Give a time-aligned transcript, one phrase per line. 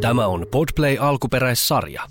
[0.00, 2.02] Tämä on Podplay alkuperäissarja.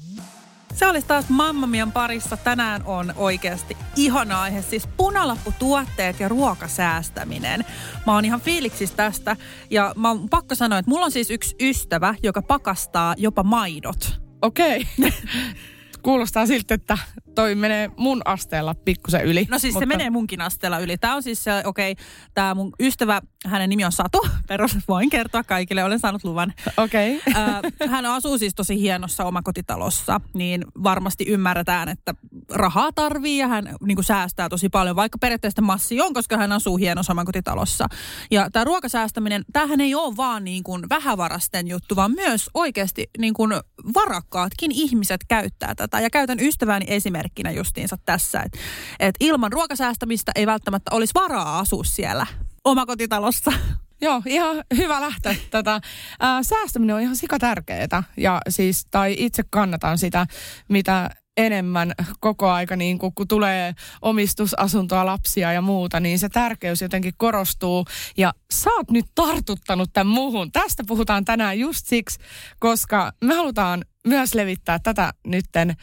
[0.73, 2.37] Se olisi taas Mamma Mian parissa.
[2.37, 7.65] Tänään on oikeasti ihana aihe, siis punalapputuotteet ja ruokasäästäminen.
[8.05, 9.35] Mä oon ihan fiiliksissä tästä
[9.69, 14.19] ja mä oon pakko sanoa, että mulla on siis yksi ystävä, joka pakastaa jopa maidot.
[14.41, 14.87] Okei.
[16.01, 16.97] Kuulostaa siltä, että
[17.39, 19.47] toi menee mun asteella pikkusen yli.
[19.49, 19.81] No siis mutta...
[19.81, 20.97] se menee munkin asteella yli.
[20.97, 24.27] Tämä on siis se, okei, okay, tämä mun ystävä, hänen nimi on Satu.
[24.47, 26.53] Perus voin kertoa kaikille, olen saanut luvan.
[26.77, 27.21] Okei.
[27.27, 27.43] Okay.
[27.43, 32.15] Äh, hän asuu siis tosi hienossa omakotitalossa, niin varmasti ymmärretään, että
[32.49, 36.51] rahaa tarvii ja hän niin kuin säästää tosi paljon, vaikka periaatteessa massi on, koska hän
[36.51, 37.87] asuu hienossa omakotitalossa.
[38.31, 43.33] Ja tämä ruokasäästäminen, tämähän ei ole vaan niin kuin vähävarasten juttu, vaan myös oikeasti niin
[43.33, 43.53] kuin
[43.93, 45.99] varakkaatkin ihmiset käyttää tätä.
[45.99, 46.85] Ja käytän ystäväni
[47.29, 48.59] esimerkkinä justiinsa tässä, että,
[48.99, 52.25] että ilman ruokasäästämistä ei välttämättä olisi varaa asua siellä
[52.63, 53.51] omakotitalossa.
[54.01, 55.35] Joo, ihan hyvä lähteä.
[55.51, 55.81] Tätä,
[56.19, 60.27] ää, säästäminen on ihan sika tärkeää ja siis, tai itse kannatan sitä,
[60.69, 66.81] mitä enemmän koko aika, niin kun, kun tulee omistusasuntoa, lapsia ja muuta, niin se tärkeys
[66.81, 67.85] jotenkin korostuu.
[68.17, 70.51] Ja sä oot nyt tartuttanut tämän muuhun.
[70.51, 72.19] Tästä puhutaan tänään just siksi,
[72.59, 75.75] koska me halutaan myös levittää tätä nytten,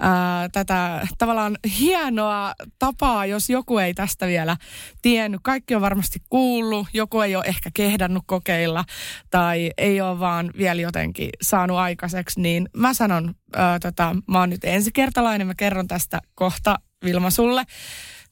[0.00, 4.56] ää, tätä tavallaan hienoa tapaa, jos joku ei tästä vielä
[5.02, 5.40] tiennyt.
[5.44, 8.84] Kaikki on varmasti kuullut, joku ei ole ehkä kehdannut kokeilla
[9.30, 14.50] tai ei ole vaan vielä jotenkin saanut aikaiseksi, niin mä sanon, ää, tota, mä oon
[14.50, 17.64] nyt ensikertalainen, mä kerron tästä kohta Vilma sulle,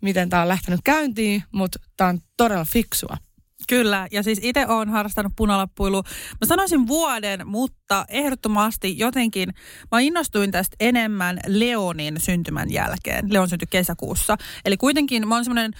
[0.02, 3.16] miten tämä on lähtenyt käyntiin, mutta tämä on todella fiksua.
[3.72, 6.02] Kyllä, ja siis itse olen harrastanut punalappuilu.
[6.40, 9.54] Mä sanoisin vuoden, mutta ehdottomasti jotenkin,
[9.92, 13.32] mä innostuin tästä enemmän Leonin syntymän jälkeen.
[13.32, 14.36] Leon syntyi kesäkuussa.
[14.64, 15.72] Eli kuitenkin mä oon semmoinen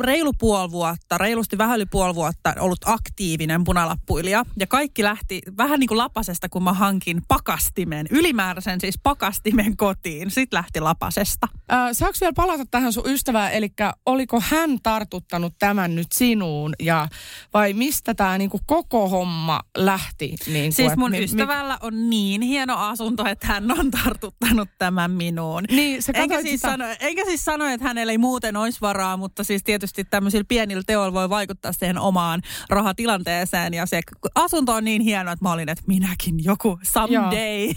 [0.00, 4.44] reilu puoli vuotta, reilusti vähän yli puoli vuotta ollut aktiivinen punalappuilija.
[4.58, 10.30] Ja kaikki lähti vähän niin kuin lapasesta, kun mä hankin pakastimen, ylimääräisen siis pakastimen kotiin.
[10.30, 11.48] Sitten lähti lapasesta.
[11.72, 13.68] Äh, saako vielä palata tähän sun ystävään, eli
[14.06, 17.08] oliko hän tartuttanut tämän nyt sinuun ja
[17.54, 20.36] vai mistä tämä niin kuin koko homma lähti?
[20.46, 25.64] Niin siis mun mi- ystävällä on niin hieno asunto, että hän on tartuttanut tämän minuun.
[25.70, 26.70] Niin, se enkä, siis sitä...
[26.70, 30.44] sano, enkä siis sano, että hänellä ei muuten olisi varaa, mutta siis tietysti tietysti tämmöisillä
[30.48, 33.74] pienillä teoilla voi vaikuttaa siihen omaan rahatilanteeseen.
[33.74, 34.00] Ja se
[34.34, 37.74] asunto on niin hieno, että mä olin, että minäkin joku someday.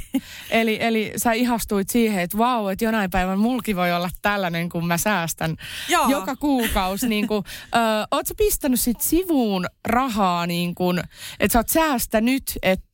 [0.50, 4.88] Eli, eli sä ihastuit siihen, että vau, että jonain päivän mulki voi olla tällainen, kun
[4.88, 5.56] mä säästän
[5.90, 6.10] Joo.
[6.10, 7.08] joka kuukausi.
[7.08, 7.44] niin kuin,
[7.76, 7.80] ö,
[8.12, 11.00] oot sä pistänyt sit sivuun rahaa, niin kuin,
[11.40, 12.91] että sä oot säästänyt, että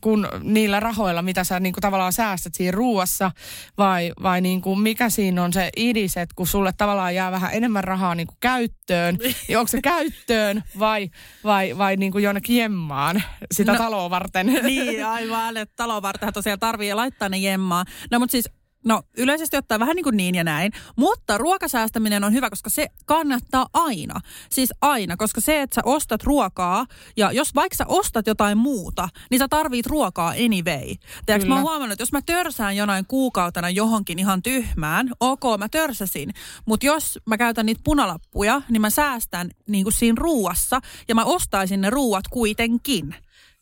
[0.00, 3.30] kun niillä rahoilla, mitä sä niin kuin, tavallaan säästät siinä ruuassa,
[3.78, 7.50] vai, vai niin kuin, mikä siinä on se idis, että kun sulle tavallaan jää vähän
[7.54, 11.10] enemmän rahaa niin kuin käyttöön, niin onko se käyttöön vai,
[11.44, 13.22] vai, vai niin kuin jonnekin jemmaan
[13.54, 14.46] sitä no, taloa varten?
[14.46, 17.86] Niin, aivan, että taloa varten tosiaan tarvii laittaa ne jemmaan.
[18.10, 18.50] No mutta siis
[18.86, 22.88] No yleisesti ottaa vähän niin kuin niin ja näin, mutta ruokasäästäminen on hyvä, koska se
[23.06, 24.20] kannattaa aina.
[24.50, 26.86] Siis aina, koska se, että sä ostat ruokaa
[27.16, 30.94] ja jos vaikka sä ostat jotain muuta, niin sä tarvit ruokaa anyway.
[31.26, 35.68] Tiedätkö, mä oon huomannut, että jos mä törsään jonain kuukautena johonkin ihan tyhmään, ok, mä
[35.68, 36.30] törsäsin,
[36.66, 41.24] mutta jos mä käytän niitä punalappuja, niin mä säästän niin kuin siinä ruuassa ja mä
[41.24, 43.14] ostaisin ne ruuat kuitenkin.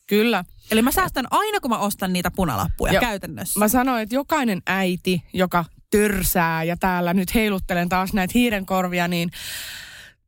[0.07, 0.45] Kyllä.
[0.71, 3.61] Eli mä säästän aina, kun mä ostan niitä punalappuja ja käytännössä.
[3.61, 9.31] Mä sanoin, että jokainen äiti, joka törsää ja täällä nyt heiluttelen taas näitä hiirenkorvia, niin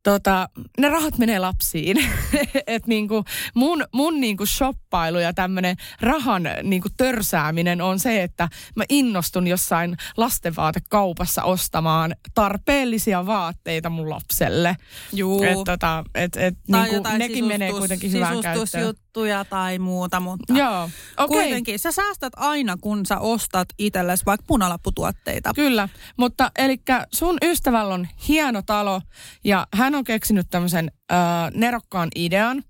[0.03, 0.49] tota,
[0.79, 1.97] ne rahat menee lapsiin.
[2.67, 8.83] Et niinku mun, mun niinku shoppailu ja tämmöinen rahan niinku törsääminen on se, että mä
[8.89, 14.77] innostun jossain lastenvaatekaupassa ostamaan tarpeellisia vaatteita mun lapselle.
[15.13, 15.43] Juu.
[15.43, 20.89] Et, tota, et, et, niinku, nekin menee kuitenkin hyvään käyttöön juttuja tai muuta, mutta Joo,
[21.17, 21.27] okay.
[21.27, 25.53] kuitenkin sä säästät aina, kun sä ostat itsellesi vaikka punalapputuotteita.
[25.53, 26.77] Kyllä, mutta eli
[27.13, 29.01] sun ystävällä on hieno talo
[29.43, 31.17] ja hän on keksinyt tämmöisen äh,
[31.53, 32.63] nerokkaan idean.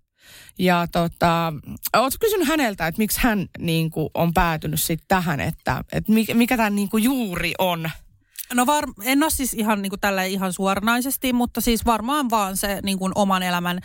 [0.59, 1.53] Ja tota,
[1.95, 6.33] ootko kysynyt häneltä, että miksi hän niin kuin, on päätynyt sitten tähän, että, että mikä,
[6.33, 7.89] mikä tämä niin juuri on?
[8.53, 12.57] No var, en ole siis ihan niin kuin tällä ihan suoranaisesti, mutta siis varmaan vaan
[12.57, 13.79] se niin kuin oman elämän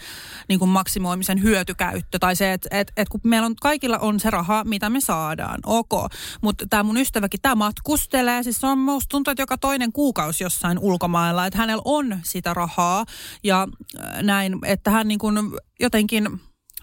[0.49, 2.19] niin kuin maksimoimisen hyötykäyttö.
[2.19, 5.61] Tai se, että et, et kun meillä on, kaikilla on se raha, mitä me saadaan,
[5.67, 5.93] ok.
[6.41, 8.43] Mutta tämä mun ystäväkin, tämä matkustelee.
[8.43, 12.55] Siis se on musta tuntuu, että joka toinen kuukausi jossain ulkomailla, että hänellä on sitä
[12.55, 13.05] rahaa.
[13.45, 13.69] Ja
[14.05, 15.37] äh, näin, että hän niin kuin
[15.81, 16.41] jotenkin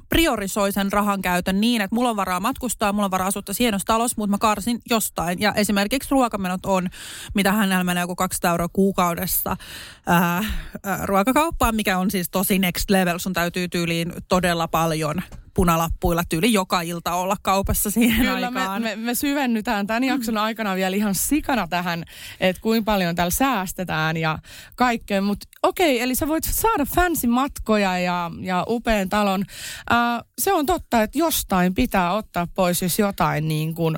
[0.10, 3.86] priorisoi sen rahan käytön niin, että mulla on varaa matkustaa, mulla on varaa asua hienossa
[3.86, 5.40] talossa, mutta mä karsin jostain.
[5.42, 6.90] Ja esimerkiksi ruokamenot on,
[7.34, 9.58] mitä hänellä menee joku 200 euroa kuukaudessa
[10.08, 10.44] ää,
[10.84, 13.18] ää, ruokakauppaan, mikä on siis tosi next level.
[13.18, 15.22] Sun täytyy tyyliin todella paljon
[15.60, 18.82] punalappuilla tyyli joka ilta olla kaupassa siihen Kyllä aikaan.
[18.82, 22.04] Me, me, me syvennytään tämän jakson aikana vielä ihan sikana tähän,
[22.40, 24.40] että kuinka paljon täällä säästetään ja
[24.76, 25.22] kaikkea.
[25.22, 29.44] Mutta okei, eli sä voit saada fancy matkoja ja, ja upean talon.
[29.90, 33.98] Ää, se on totta, että jostain pitää ottaa pois, jos jotain niin kuin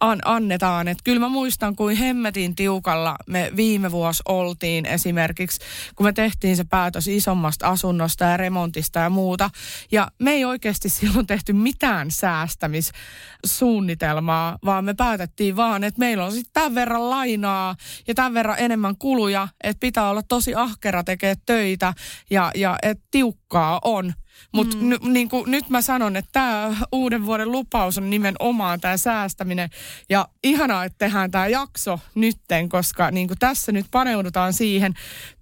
[0.00, 0.88] an, annetaan.
[0.88, 5.60] Et kyllä mä muistan, kuin hemmetin tiukalla me viime vuosi oltiin esimerkiksi,
[5.96, 9.50] kun me tehtiin se päätös isommasta asunnosta ja remontista ja muuta.
[9.92, 16.32] Ja me ei oikeasti silloin tehty mitään säästämissuunnitelmaa, vaan me päätettiin vaan, että meillä on
[16.32, 21.34] sitten tämän verran lainaa ja tämän verran enemmän kuluja, että pitää olla tosi ahkera tekee
[21.46, 21.94] töitä
[22.30, 24.12] ja, ja että tiukkaa on.
[24.52, 24.88] Mutta mm.
[24.88, 29.70] n- niin nyt mä sanon, että tämä uuden vuoden lupaus on nimenomaan tämä säästäminen.
[30.08, 34.94] Ja ihanaa, että tehdään tämä jakso nytten, koska niin tässä nyt paneudutaan siihen.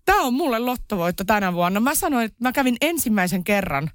[0.05, 1.81] Tämä on mulle lottovoitto tänä vuonna.
[1.81, 3.91] Mä sanoin, että mä kävin ensimmäisen kerran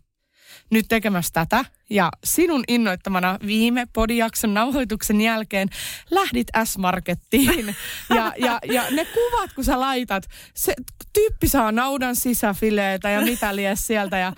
[0.71, 1.65] nyt tekemässä tätä.
[1.91, 5.69] Ja sinun innoittamana viime podijakson nauhoituksen jälkeen
[6.11, 7.75] lähdit S-Markettiin.
[8.09, 10.23] Ja, ja, ja ne kuvat, kun sä laitat,
[10.53, 10.73] se
[11.13, 14.33] tyyppi saa naudan sisäfileitä ja mitä lies sieltä ja,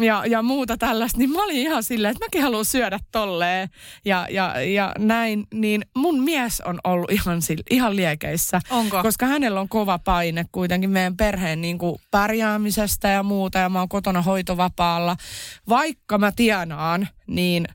[0.00, 1.18] ja, ja muuta tällaista.
[1.18, 3.68] Niin mä olin ihan silleen, että mäkin haluan syödä tolleen
[4.04, 5.46] ja, ja, ja näin.
[5.54, 7.40] Niin mun mies on ollut ihan,
[7.70, 8.60] ihan liekeissä.
[8.70, 9.02] Onko?
[9.02, 13.58] Koska hänellä on kova paine kuitenkin meidän perheen niin kuin pärjäämisestä ja muuta.
[13.58, 15.16] Ja mä oon kotona hoitovapaalla.
[15.68, 17.66] Vaikka mä tienaan ollaan, niin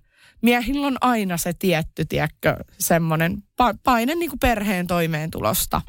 [0.42, 5.82] miehillä on aina se tietty, tiedätkö, semmoinen pa- paine niin kuin perheen toimeentulosta.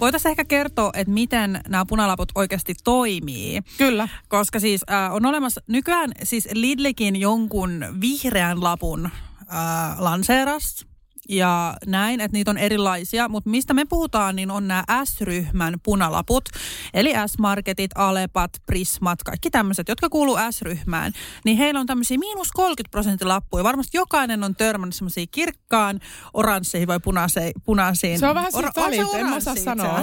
[0.00, 3.62] Voitaisiin ehkä kertoa, että miten nämä punalaput oikeasti toimii.
[3.78, 4.08] Kyllä.
[4.28, 10.86] Koska siis äh, on olemassa, nykyään siis Lidlikin jonkun vihreän lapun äh, lanseeras
[11.28, 16.48] ja näin, että niitä on erilaisia, mutta mistä me puhutaan, niin on nämä S-ryhmän punalaput,
[16.94, 21.12] eli S-marketit, Alepat, Prismat, kaikki tämmöiset, jotka kuuluu S-ryhmään,
[21.44, 23.64] niin heillä on tämmöisiä miinus 30 prosentin lappuja.
[23.64, 26.00] Varmasti jokainen on törmännyt semmoisiin kirkkaan,
[26.34, 27.52] oransseihin vai punaisiin.
[27.64, 28.18] punaisiin.
[28.18, 30.00] Se on vähän siitä väliltä, en mä osaa sanoa.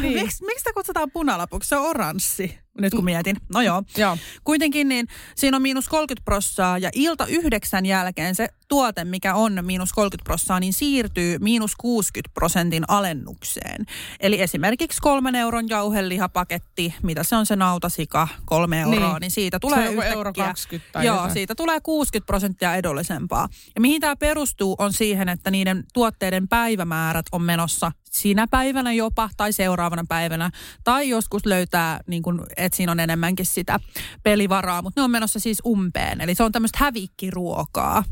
[0.00, 0.14] niin.
[0.22, 1.68] Miksi, miksi sitä kutsutaan punalapuksi?
[1.68, 3.36] Se on oranssi nyt kun mietin.
[3.54, 3.82] No joo.
[3.96, 4.18] joo.
[4.44, 9.58] Kuitenkin niin siinä on miinus 30 prossaa ja ilta yhdeksän jälkeen se tuote, mikä on
[9.62, 13.86] miinus 30 prossaa, niin siirtyy miinus 60 prosentin alennukseen.
[14.20, 19.58] Eli esimerkiksi kolmen euron jauhelihapaketti, mitä se on se nautasika, kolme euroa, niin, niin siitä
[19.60, 21.32] tulee se on euro 20 tai Joo, jotain.
[21.32, 23.48] siitä tulee 60 prosenttia edullisempaa.
[23.74, 29.30] Ja mihin tämä perustuu on siihen, että niiden tuotteiden päivämäärät on menossa sinä päivänä jopa
[29.36, 30.50] tai seuraavana päivänä.
[30.84, 33.80] Tai joskus löytää, niin kun, että siinä on enemmänkin sitä
[34.22, 36.20] pelivaraa, mutta ne on menossa siis umpeen.
[36.20, 38.04] Eli se on tämmöistä hävikkiruokaa.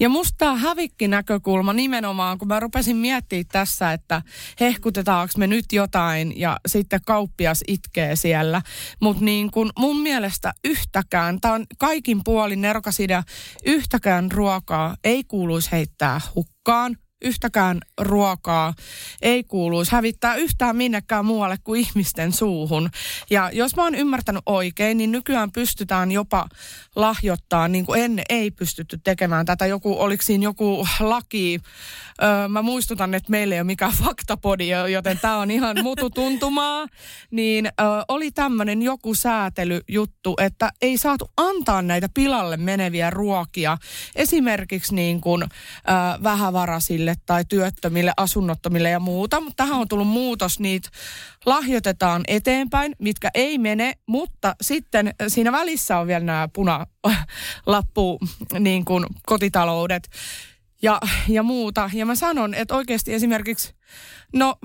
[0.00, 4.22] Ja musta tämä hävikkinäkökulma nimenomaan, kun mä rupesin miettimään tässä, että
[4.60, 8.62] hehkutetaanko me nyt jotain ja sitten kauppias itkee siellä.
[9.00, 13.22] Mutta niin kun mun mielestä yhtäkään, tämä on kaikin puolin nerokas idea,
[13.64, 18.74] yhtäkään ruokaa ei kuuluisi heittää hukkaan yhtäkään ruokaa
[19.22, 22.90] ei kuuluisi hävittää yhtään minnekään muualle kuin ihmisten suuhun.
[23.30, 26.48] Ja jos mä oon ymmärtänyt oikein, niin nykyään pystytään jopa
[26.96, 29.66] lahjoittaa, niin kuin ennen ei pystytty tekemään tätä.
[29.66, 31.60] Joku, oliko siinä joku laki?
[32.22, 36.86] Öö, mä muistutan, että meillä ei ole mikään faktapodi, joten tämä on ihan mututuntumaa.
[37.30, 43.78] Niin öö, oli tämmöinen joku säätelyjuttu, että ei saatu antaa näitä pilalle meneviä ruokia.
[44.14, 49.40] Esimerkiksi niin kuin, öö, vähävarasille köyhille tai työttömille, asunnottomille ja muuta.
[49.40, 50.88] Mutta tähän on tullut muutos, niitä
[51.46, 58.18] lahjoitetaan eteenpäin, mitkä ei mene, mutta sitten siinä välissä on vielä nämä punalappu
[58.58, 60.08] niin kuin kotitaloudet
[60.82, 61.90] ja, ja muuta.
[61.92, 63.74] Ja mä sanon, että oikeasti esimerkiksi
[64.34, 64.56] No,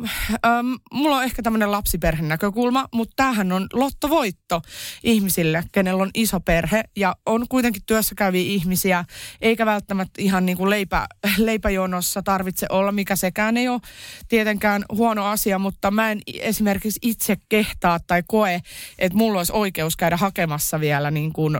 [0.45, 4.61] ähm, mulla on ehkä tämmöinen lapsiperhenäkökulma, mutta tämähän on lottovoitto
[5.03, 6.83] ihmisille, kenellä on iso perhe.
[6.95, 9.05] Ja on kuitenkin työssä käyviä ihmisiä,
[9.41, 13.81] eikä välttämättä ihan niin kuin leipä, leipäjonossa tarvitse olla, mikä sekään ei ole
[14.27, 18.61] tietenkään huono asia, mutta mä en esimerkiksi itse kehtaa tai koe,
[18.99, 21.59] että mulla olisi oikeus käydä hakemassa vielä niin kuin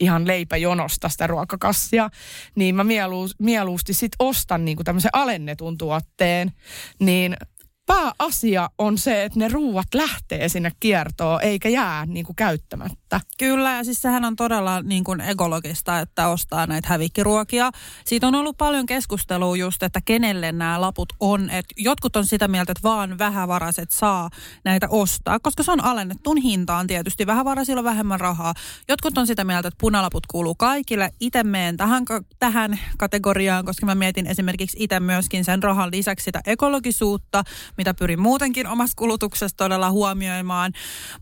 [0.00, 2.10] ihan leipäjonosta sitä ruokakassia,
[2.54, 2.84] niin mä
[3.38, 6.52] mieluusti sit ostan niin kuin tämmöisen alennetun tuotteen,
[7.06, 7.36] niin
[7.86, 13.03] pääasia on se, että ne ruuat lähtee sinne kiertoon eikä jää niin kuin käyttämättä.
[13.16, 13.34] Että.
[13.38, 17.70] Kyllä, ja siis sehän on todella niin kuin ekologista, että ostaa näitä hävikkiruokia.
[18.04, 21.50] Siitä on ollut paljon keskustelua just, että kenelle nämä laput on.
[21.50, 24.30] että jotkut on sitä mieltä, että vaan vähävaraiset saa
[24.64, 27.26] näitä ostaa, koska se on alennettuun hintaan tietysti.
[27.26, 28.54] Vähävaraisilla on vähemmän rahaa.
[28.88, 31.10] Jotkut on sitä mieltä, että punalaput kuuluu kaikille.
[31.20, 32.04] Itse meen tähän,
[32.38, 37.44] tähän kategoriaan, koska mä mietin esimerkiksi itse myöskin sen rahan lisäksi sitä ekologisuutta,
[37.78, 40.72] mitä pyrin muutenkin omassa kulutuksessa todella huomioimaan.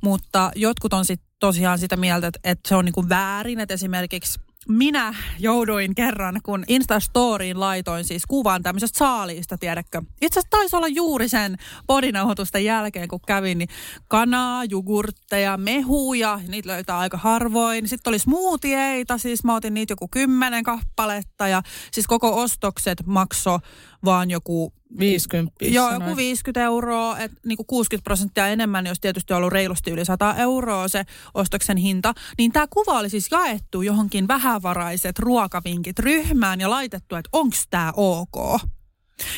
[0.01, 3.75] Mutta jotkut on sitten tosiaan sitä mieltä, että, että se on niin kuin väärin, että
[3.75, 10.03] esimerkiksi minä jouduin kerran, kun Instastoriin laitoin siis kuvan tämmöisestä saaliista, tiedätkö.
[10.21, 11.57] Itse asiassa taisi olla juuri sen
[11.87, 13.69] podinauhoitusten jälkeen, kun kävin, niin
[14.09, 17.89] kanaa, jogurtteja, mehuja, niitä löytää aika harvoin.
[17.89, 23.59] Sitten oli smoothieita, siis mä otin niitä joku kymmenen kappaletta ja siis koko ostokset makso
[24.05, 25.53] vaan joku 50.
[25.61, 30.05] Joo, joku 50 euroa, että niinku 60 prosenttia enemmän, jos tietysti on ollut reilusti yli
[30.05, 32.15] 100 euroa se ostoksen hinta.
[32.39, 37.93] Niin tämä kuva oli siis jaettu johonkin vähävaraiset ruokavinkit ryhmään ja laitettu, että onko tämä
[37.97, 38.61] ok.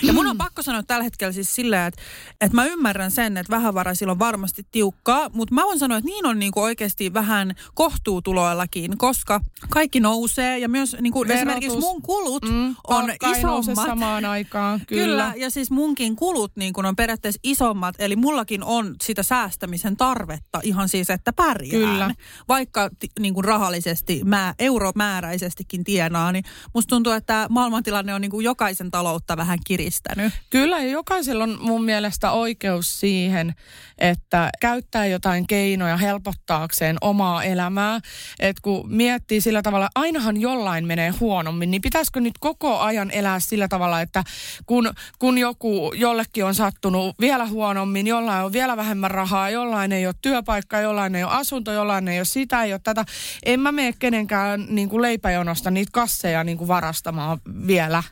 [0.02, 2.02] Ja mun on pakko sanoa tällä hetkellä siis silleen, että,
[2.40, 6.26] että mä ymmärrän sen, että vähävaraisilla on varmasti tiukkaa, mutta mä voin sanoa, että niin
[6.26, 12.76] on niinku oikeasti vähän kohtuutuloillakin, koska kaikki nousee ja myös niinku esimerkiksi mun kulut mm,
[12.86, 13.86] on isommat.
[13.86, 15.04] samaan aikaan, kyllä.
[15.04, 15.32] kyllä.
[15.36, 20.88] ja siis munkin kulut niinku on periaatteessa isommat, eli mullakin on sitä säästämisen tarvetta ihan
[20.88, 21.80] siis, että pärjään.
[21.80, 22.14] Kyllä.
[22.48, 29.36] Vaikka niinku rahallisesti, mä, euromääräisestikin tienaa, niin musta tuntuu, että maailmantilanne on niinku jokaisen taloutta
[29.36, 30.32] vähän kiristänyt.
[30.50, 33.54] Kyllä, ja jokaisella on mun mielestä oikeus siihen,
[33.98, 38.00] että käyttää jotain keinoja helpottaakseen omaa elämää.
[38.40, 43.40] Että kun miettii sillä tavalla, ainahan jollain menee huonommin, niin pitäisikö nyt koko ajan elää
[43.40, 44.24] sillä tavalla, että
[44.66, 50.06] kun, kun joku jollekin on sattunut vielä huonommin, jollain on vielä vähemmän rahaa, jollain ei
[50.06, 53.04] ole työpaikka, jollain ei ole asunto, jollain ei ole sitä, ei ole tätä.
[53.46, 58.02] En mä mene kenenkään niin kuin leipäjonosta niitä kasseja niin kuin varastamaan vielä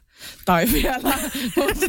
[0.44, 1.18] tai vielä.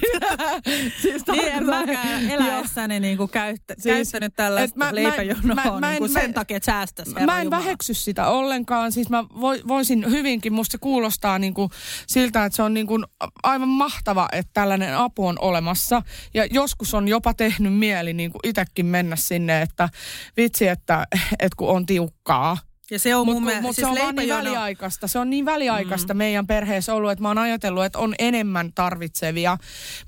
[1.01, 6.07] siis niin en mäkään eläessäni niinku käyttä, siis, käyttänyt tällaista mä, leipäjonoa mä, mä, niinku
[6.07, 7.13] sen mä, takia, että säästäisi.
[7.13, 7.63] Mä en Jumala.
[7.63, 8.91] väheksy sitä ollenkaan.
[8.91, 9.23] Siis mä
[9.67, 11.69] voisin hyvinkin, musta se kuulostaa niinku
[12.07, 13.03] siltä, että se on niinku
[13.43, 16.01] aivan mahtava, että tällainen apu on olemassa.
[16.33, 19.89] Ja joskus on jopa tehnyt mieli niinku itsekin mennä sinne, että
[20.37, 21.07] vitsi, että,
[21.39, 22.57] että kun on tiukkaa
[22.91, 25.07] ja se on mun mielestä, mut siis se on niin väliaikaista.
[25.07, 26.17] Se on niin väliaikaista mm.
[26.17, 29.57] meidän perheessä ollut, että mä oon ajatellut, että on enemmän tarvitsevia.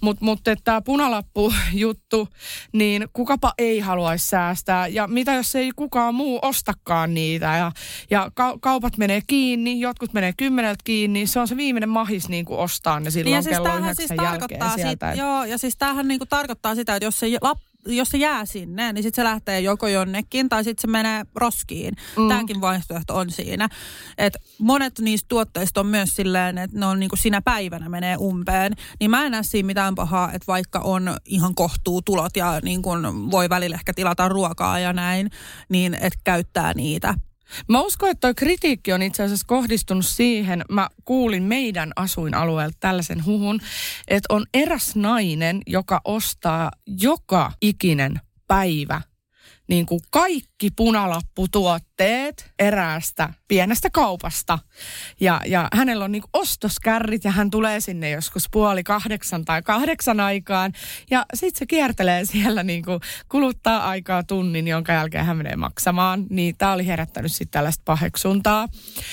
[0.01, 2.29] Mutta mut, että tämä punalappu-juttu,
[2.71, 4.87] niin kukapa ei haluaisi säästää.
[4.87, 7.45] Ja mitä jos ei kukaan muu ostakaan niitä.
[7.45, 7.71] Ja,
[8.09, 11.27] ja ka- kaupat menee kiinni, jotkut menee kymmeneltä kiinni.
[11.27, 14.61] Se on se viimeinen mahis niin kuin ostaa ne silloin ja siis kello siis jälkeen
[14.75, 15.11] sieltä.
[15.11, 18.17] Sit, joo, ja siis tämähän niin kuin tarkoittaa sitä, että jos se lap, jos se
[18.17, 21.93] jää sinne, niin sitten se lähtee joko jonnekin tai sitten se menee roskiin.
[22.17, 22.29] Mm.
[22.29, 23.69] Tämäkin vaihtoehto on siinä.
[24.17, 28.17] Et monet niistä tuotteista on myös silleen, että ne on niin kuin sinä päivänä menee
[28.17, 28.73] umpeen.
[28.99, 32.81] Niin mä en näe siinä mitään pahaa, että vaikka on ihan kohtuu tulot ja niin
[32.81, 35.29] kuin voi välillä ehkä tilata ruokaa ja näin,
[35.69, 37.13] niin että käyttää niitä.
[37.67, 43.25] Mä uskon, että toi kritiikki on itse asiassa kohdistunut siihen, mä kuulin meidän asuinalueelta tällaisen
[43.25, 43.59] huhun,
[44.07, 49.01] että on eräs nainen, joka ostaa joka ikinen päivä
[49.67, 54.59] niin kuin kaikki punalapputuotteet eräästä pienestä kaupasta.
[55.19, 59.61] Ja, ja hänellä on niin kuin ostoskärrit ja hän tulee sinne joskus puoli kahdeksan tai
[59.61, 60.73] kahdeksan aikaan.
[61.11, 66.25] Ja sitten se kiertelee siellä niin kuin kuluttaa aikaa tunnin, jonka jälkeen hän menee maksamaan.
[66.29, 68.67] Niin tämä oli herättänyt sitten tällaista paheksuntaa.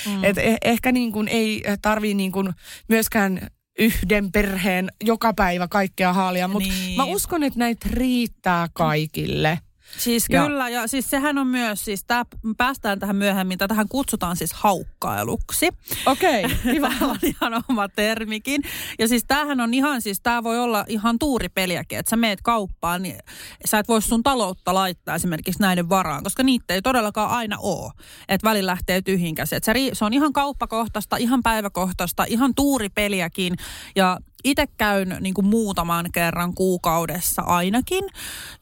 [0.06, 0.24] Mm.
[0.24, 2.52] Et eh, ehkä niin kuin ei tarvii niin kuin
[2.88, 3.40] myöskään
[3.78, 6.96] yhden perheen joka päivä kaikkea haalia, mutta niin.
[6.96, 9.58] mä uskon, että näitä riittää kaikille.
[9.98, 10.42] Siis ja.
[10.42, 12.24] kyllä, ja siis sehän on myös, siis tää,
[12.56, 15.68] päästään tähän myöhemmin, tähän kutsutaan siis haukkailuksi.
[16.06, 16.92] Okei, okay, hyvä.
[17.00, 18.62] on ihan oma termikin.
[18.98, 23.02] Ja siis tämähän on ihan, siis tämä voi olla ihan tuuripeliäkin, että sä meet kauppaan,
[23.02, 23.18] niin
[23.64, 27.92] sä et voi sun taloutta laittaa esimerkiksi näiden varaan, koska niitä ei todellakaan aina ole.
[28.28, 29.56] Että välillä lähtee tyhjinkäsi.
[29.62, 33.56] Se, se on ihan kauppakohtaista, ihan päiväkohtaista, ihan tuuripeliäkin.
[33.96, 38.04] Ja itse käyn niin kuin muutaman kerran kuukaudessa ainakin.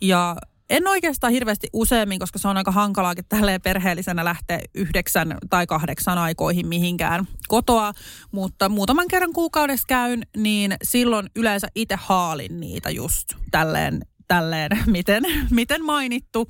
[0.00, 0.36] Ja
[0.70, 6.18] en oikeastaan hirveästi useammin, koska se on aika hankalaakin tälleen perheellisenä lähteä yhdeksän tai kahdeksan
[6.18, 7.92] aikoihin mihinkään kotoa.
[8.32, 14.00] Mutta muutaman kerran kuukaudessa käyn, niin silloin yleensä itse haalin niitä just tälleen
[14.30, 16.48] tälleen, miten, miten mainittu.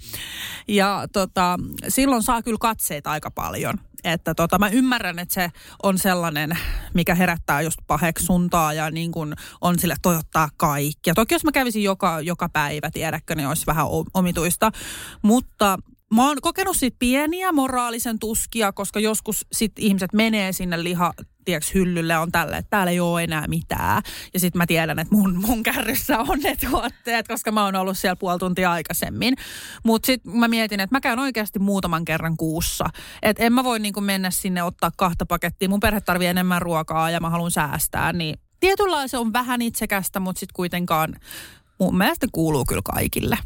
[0.68, 1.58] Ja tota,
[1.88, 3.74] silloin saa kyllä katseita aika paljon.
[4.04, 5.50] Että tota, mä ymmärrän, että se
[5.82, 6.58] on sellainen,
[6.94, 11.10] mikä herättää just paheksuntaa ja niin kuin on sille toivottaa kaikki.
[11.10, 14.70] Ja toki jos mä kävisin joka, joka päivä, tiedätkö, niin olisi vähän omituista.
[15.22, 15.78] Mutta
[16.14, 21.12] mä oon kokenut sit pieniä moraalisen tuskia, koska joskus sit ihmiset menee sinne liha
[21.44, 24.02] tieks, hyllylle on tälle, että täällä ei ole enää mitään.
[24.34, 27.98] Ja sitten mä tiedän, että mun, mun kärryssä on ne tuotteet, koska mä oon ollut
[27.98, 29.34] siellä puoli tuntia aikaisemmin.
[29.84, 32.84] Mutta sitten mä mietin, että mä käyn oikeasti muutaman kerran kuussa.
[33.22, 35.68] Että en mä voi niinku mennä sinne ottaa kahta pakettia.
[35.68, 38.12] Mun perhe tarvii enemmän ruokaa ja mä haluan säästää.
[38.12, 41.16] Niin tietyllä se on vähän itsekästä, mutta sitten kuitenkaan
[41.80, 43.38] mun mielestä kuuluu kyllä kaikille.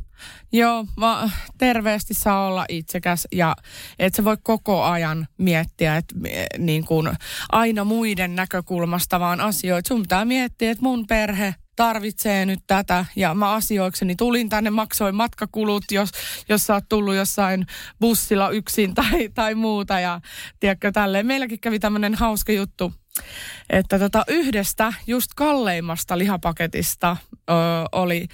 [0.53, 3.57] Joo, mä terveesti saa olla itsekäs ja
[3.99, 6.15] et se voi koko ajan miettiä, että
[6.59, 7.11] niin kuin
[7.53, 9.89] aina muiden näkökulmasta vaan asioita.
[9.89, 15.15] Sun pitää miettiä, että mun perhe tarvitsee nyt tätä ja mä asioikseni tulin tänne, maksoin
[15.15, 16.11] matkakulut, jos,
[16.49, 17.67] jos sä oot tullut jossain
[18.01, 20.21] bussilla yksin tai, tai muuta ja
[20.61, 21.27] tiedätkö tälleen.
[21.27, 22.93] Meilläkin kävi tämmöinen hauska juttu
[23.71, 27.53] että tota yhdestä just kalleimmasta lihapaketista ö,
[27.93, 28.27] oli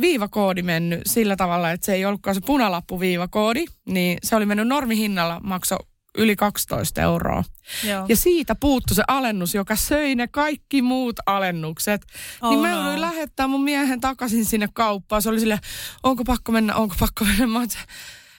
[0.00, 4.68] viivakoodi mennyt sillä tavalla, että se ei ollutkaan se punalappu viivakoodi, niin se oli mennyt
[4.68, 5.78] normihinnalla, makso
[6.18, 7.44] yli 12 euroa.
[7.84, 8.06] Joo.
[8.08, 12.06] Ja siitä puuttu se alennus, joka söi ne kaikki muut alennukset.
[12.42, 13.00] Oh niin mä no.
[13.00, 15.22] lähettää mun miehen takaisin sinne kauppaan.
[15.22, 15.60] Se oli sille,
[16.02, 17.46] onko pakko mennä, onko pakko mennä.
[17.46, 17.58] Mä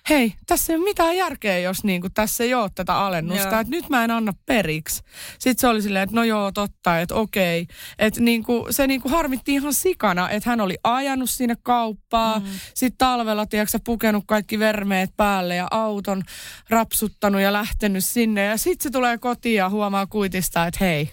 [0.10, 3.72] hei, tässä ei ole mitään järkeä, jos niin kuin, tässä ei ole tätä alennusta, että
[3.72, 5.04] nyt mä en anna periksi.
[5.40, 7.68] Sitten se oli silleen, että no joo, totta, että okei.
[8.00, 12.40] Että niin kuin, se niin kuin harmitti ihan sikana, että hän oli ajanut sinne kauppaa,
[12.40, 12.46] mm.
[12.74, 16.22] sitten talvella, tiedätkö, pukenut kaikki vermeet päälle ja auton
[16.70, 18.46] rapsuttanut ja lähtenyt sinne.
[18.46, 21.10] Ja sitten se tulee kotiin ja huomaa kuitista, että hei,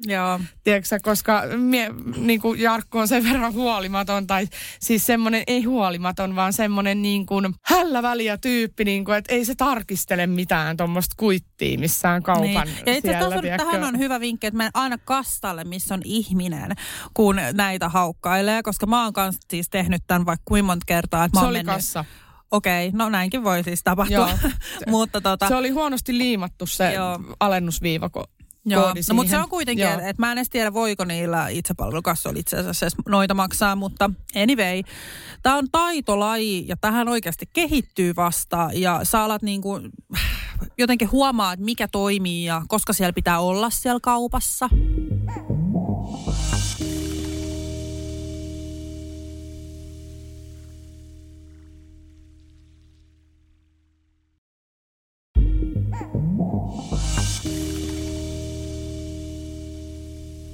[0.00, 0.40] Joo.
[0.64, 4.48] Tiedätkö, koska mie, niin kuin Jarkko on sen verran huolimaton, tai
[4.80, 9.44] siis semmoinen ei huolimaton, vaan semmoinen niin kuin hällä väliä tyyppi, niin kuin, että ei
[9.44, 12.86] se tarkistele mitään tuommoista kuittia missään kaupan niin.
[12.86, 16.72] Ja itse asiassa tähän on hyvä vinkki, että menen aina kastalle, missä on ihminen,
[17.14, 21.24] kun näitä haukkailee, koska mä oon kanssa siis tehnyt tämän vaikka kuinka monta kertaa.
[21.24, 22.04] Että mä se oli mennyt, kassa.
[22.50, 24.38] Okei, no näinkin voi siis tapahtua.
[24.86, 27.20] Mutta tota, se oli huonosti liimattu se Joo.
[27.40, 28.24] alennusviivako
[28.66, 32.40] Joo, no, mutta se on kuitenkin, että et mä en edes tiedä, voiko niillä itsepalvelukassoilla
[32.40, 34.82] itse asiassa noita maksaa, mutta anyway.
[35.42, 39.90] Tämä on taitolaji ja tähän oikeasti kehittyy vasta ja sä alat niin kuin,
[40.78, 44.68] jotenkin huomaa, että mikä toimii ja koska siellä pitää olla siellä kaupassa.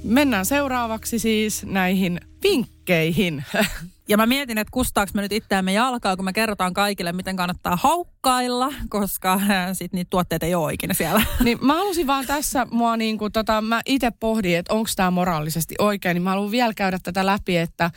[0.03, 3.43] Mennään seuraavaksi siis näihin vinkkeihin.
[4.07, 7.75] Ja mä mietin, että kustaaks me nyt itseämme jalkaa, kun me kerrotaan kaikille, miten kannattaa
[7.81, 11.23] haukkailla, koska äh, sit niitä tuotteita ei ole ikinä siellä.
[11.43, 15.11] Niin mä halusin vaan tässä, mua niin kuin, tota, mä itse pohdin, että onko tämä
[15.11, 17.91] moraalisesti oikein, niin mä haluan vielä käydä tätä läpi, että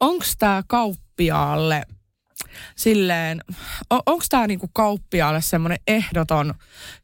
[0.00, 1.82] onko tämä kauppiaalle
[2.76, 3.40] silleen,
[3.90, 6.54] on, onko tämä niinku kauppiaalle semmoinen ehdoton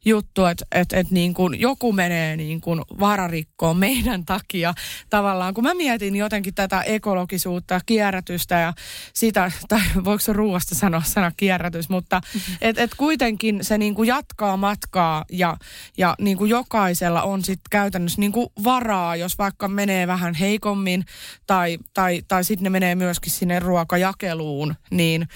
[0.05, 4.73] juttu, että et, et niinku joku menee niinku vararikkoon meidän takia
[5.09, 5.53] tavallaan.
[5.53, 8.73] Kun mä mietin jotenkin tätä ekologisuutta kierrätystä ja
[9.13, 12.55] sitä, tai voiko se ruoasta sanoa sana kierrätys, mutta mm-hmm.
[12.61, 15.57] et, et kuitenkin se niinku jatkaa matkaa ja,
[15.97, 21.05] ja niinku jokaisella on sitten käytännössä niinku varaa, jos vaikka menee vähän heikommin
[21.47, 25.27] tai, tai, tai sitten ne menee myöskin sinne ruokajakeluun, niin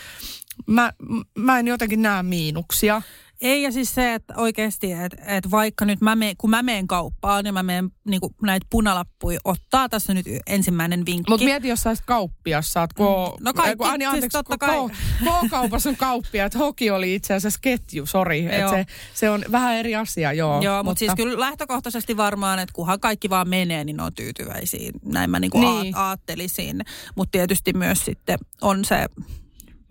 [0.67, 0.93] mä,
[1.38, 3.01] mä en jotenkin näe miinuksia.
[3.41, 6.88] Ei, ja siis se, että oikeasti, että, että vaikka nyt mä meen, kun mä menen
[6.88, 11.31] kauppaan niin mä menen niin näitä punalappuja ottaa, tässä nyt ensimmäinen vinkki.
[11.31, 12.99] Mutta mieti, jos sä olisit kauppiassa, että K...
[12.99, 14.75] Mm, no kaikki, kun, siis anteeksi, totta kai.
[15.23, 18.47] K-kaupassa on kauppia, että Hoki oli itse asiassa ketju, sori.
[18.69, 20.62] Se, se on vähän eri asia, joo.
[20.62, 24.13] Joo, mutta, mutta siis kyllä lähtökohtaisesti varmaan, että kunhan kaikki vaan menee, niin ne on
[24.13, 24.91] tyytyväisiä.
[25.05, 25.95] Näin mä niinku niin.
[25.95, 26.81] ajattelisin.
[27.15, 29.05] Mutta tietysti myös sitten on se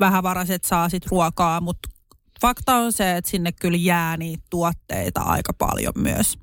[0.05, 1.89] vähävaraiset saa sit ruokaa, mutta
[2.41, 6.39] fakta on se, että sinne kyllä jää niitä tuotteita aika paljon myös.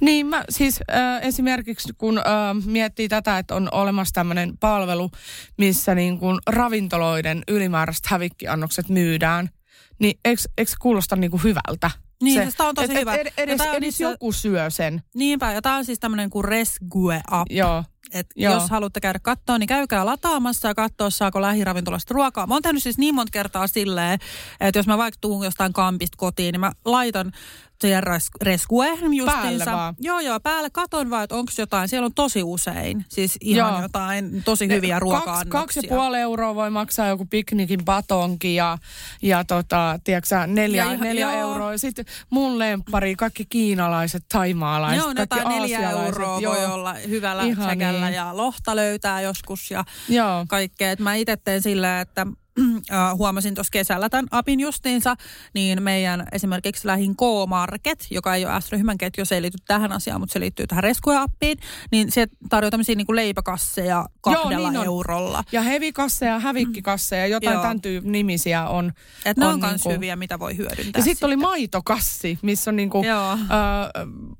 [0.00, 2.24] Niin, mä siis äh, esimerkiksi kun äh,
[2.64, 5.10] miettii tätä, että on olemassa tämmöinen palvelu,
[5.58, 9.50] missä niin kun ravintoloiden ylimääräiset hävikkiannokset myydään,
[9.98, 11.90] niin eikö, eikö se kuulosta niin kuin hyvältä?
[12.22, 13.14] Niin, se, on tosi et, hyvä.
[13.14, 14.04] Et, edes, edes niissä...
[14.04, 15.02] joku syö sen.
[15.14, 17.50] Niinpä, ja tämä on siis tämmöinen kuin Resgue App.
[17.50, 17.84] Joo.
[18.12, 22.46] Et jos haluatte käydä katsoa, niin käykää lataamassa ja katsoa, saako lähiravintolasta ruokaa.
[22.46, 24.18] Mä oon tehnyt siis niin monta kertaa silleen,
[24.60, 27.32] että jos mä vaikka tuun jostain kampista kotiin, niin mä laitan
[27.80, 29.32] se res, rescue justiinsa.
[29.32, 29.94] Päälle vaan.
[30.00, 31.88] Joo, joo, päälle katon vaan, että onko jotain.
[31.88, 33.82] Siellä on tosi usein, siis ihan joo.
[33.82, 38.78] jotain tosi hyviä ruoka Kaksi ja puoli euroa voi maksaa joku piknikin patonki ja,
[39.22, 41.40] ja tota, tiedätkö neljä, ja, neljä joo.
[41.40, 41.78] euroa.
[41.78, 46.54] Sitten mun lempari, kaikki kiinalaiset, taimaalaiset, joo, kaikki neljä euroa joo.
[46.54, 48.16] voi olla hyvällä säkällä niin.
[48.16, 50.44] ja lohta löytää joskus ja joo.
[50.48, 50.90] kaikkea.
[50.90, 52.26] Et mä itse teen sillä, että
[52.92, 55.16] äh, huomasin tuossa kesällä tämän apin justiinsa,
[55.54, 60.20] niin meidän esimerkiksi lähin K-Market, joka ei ole S-ryhmän ketju, se ei liity tähän asiaan,
[60.20, 61.58] mutta se liittyy tähän Reskuja-appiin,
[61.90, 65.44] niin se tarjoaa tämmöisiä niin kuin leipäkasseja kahdella Joo, niin eurolla.
[65.52, 67.62] Ja hevikasseja, hävikkikasseja, jotain Joo.
[67.62, 68.92] tämän tyyppi nimisiä on.
[69.24, 69.90] Et ne on, on myös niinku...
[69.90, 70.98] hyviä, mitä voi hyödyntää.
[71.00, 73.46] Ja sitten sit oli maitokassi, missä on niinku, äh,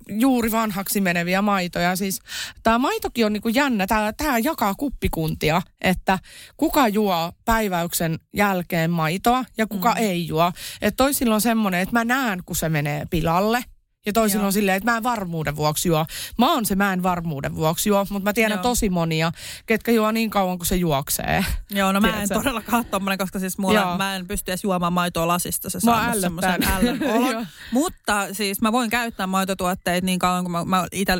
[0.08, 1.96] juuri vanhaksi meneviä maitoja.
[1.96, 2.20] Siis
[2.62, 6.18] tämä maitokin on niinku jännä, tämä jakaa kuppikuntia, että
[6.56, 9.96] kuka juo päiväyksen jälkeen maitoa ja kuka mm.
[9.98, 10.52] ei juo.
[10.82, 13.64] Että toisilla on semmoinen, että mä näen, kun se menee pilalle–
[14.06, 14.46] ja toisilla Joo.
[14.46, 16.06] on silleen, että mä en varmuuden vuoksi juo.
[16.38, 18.62] Mä oon se mä en varmuuden vuoksi juo, mutta mä tiedän Joo.
[18.62, 19.32] tosi monia,
[19.66, 21.44] ketkä juo niin kauan kuin se juoksee.
[21.70, 22.34] Joo, no mä Tiedätkö?
[22.34, 25.70] en todellakaan tommonen, koska siis mulla, mä en pysty edes juomaan maitoa lasista.
[25.70, 26.60] Se saa semmoisen
[27.72, 31.16] Mutta siis mä voin käyttää maitotuotteita niin kauan, kun mä, mä itse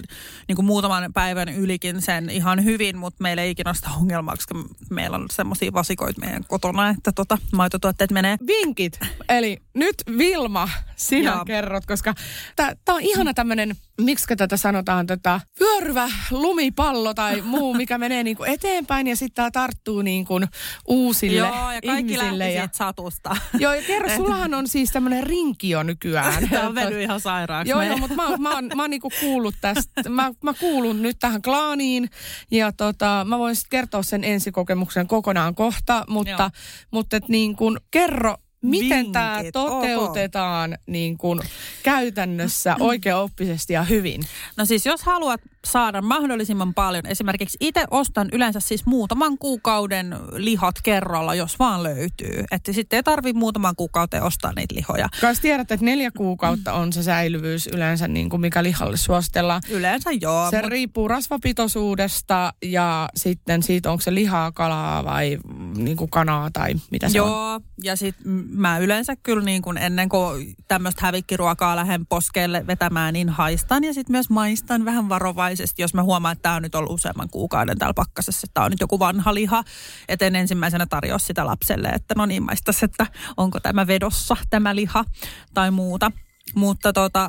[0.49, 4.55] niin kuin muutaman päivän ylikin sen ihan hyvin, mutta meillä ei ikinä sitä ongelmaa, koska
[4.91, 8.37] meillä on semmoisia vasikoita meidän kotona, että tota, maitotuotteet menee.
[8.47, 9.01] Vinkit.
[9.29, 11.45] Eli nyt Vilma, sinä Joo.
[11.45, 12.15] kerrot, koska
[12.85, 18.45] tämä on ihana tämmöinen, miksi tätä sanotaan, tätä vyöryvä lumipallo tai muu, mikä menee niinku
[18.45, 20.41] eteenpäin ja sitten tämä tarttuu niinku
[20.89, 22.53] uusille Joo, ja kaikki ihmisille.
[22.53, 22.69] Ja...
[22.73, 23.37] satusta.
[23.59, 26.49] Joo, ja kerro, sullahan on siis tämmöinen rinkio nykyään.
[26.49, 27.71] Tämä on mennyt ihan sairaaksi.
[27.71, 31.17] Joo, joo, mutta mä, mä, mä, mä oon niinku kuullut tästä, mä, mä kuulun nyt
[31.21, 32.11] tähän klaaniin
[32.51, 36.51] ja tota, mä voin kertoa sen ensikokemuksen kokonaan kohta, mutta,
[36.91, 41.41] mutta et niin kuin, kerro miten tämä toteutetaan niin kuin
[41.83, 44.23] käytännössä oikeaoppisesti ja hyvin?
[44.57, 50.75] No siis jos haluat saada mahdollisimman paljon, esimerkiksi itse ostan yleensä siis muutaman kuukauden lihat
[50.83, 52.45] kerralla, jos vaan löytyy.
[52.51, 55.09] Että sitten ei tarvi muutaman kuukauden ostaa niitä lihoja.
[55.21, 59.63] Kai tiedät, että neljä kuukautta on se säilyvyys yleensä, niin kuin mikä lihalle suositellaan.
[59.71, 60.51] Yleensä joo.
[60.51, 60.71] Se mut...
[60.71, 65.39] riippuu rasvapitoisuudesta ja sitten siitä, onko se lihaa, kalaa vai
[65.77, 67.61] niin kuin kanaa tai mitä se joo, on.
[67.83, 73.29] ja sitten mä yleensä kyllä niin kuin ennen kuin tämmöistä hävikkiruokaa lähden poskeelle vetämään, niin
[73.29, 76.93] haistan ja sitten myös maistan vähän varovaisesti, jos mä huomaan, että tämä on nyt ollut
[76.93, 79.65] useamman kuukauden täällä pakkasessa, että tämä on nyt joku vanha liha,
[80.09, 84.77] että en ensimmäisenä tarjoa sitä lapselle, että no niin maistas, että onko tämä vedossa tämä
[84.77, 85.05] liha
[85.55, 86.13] tai muuta.
[86.55, 87.29] Mutta tota,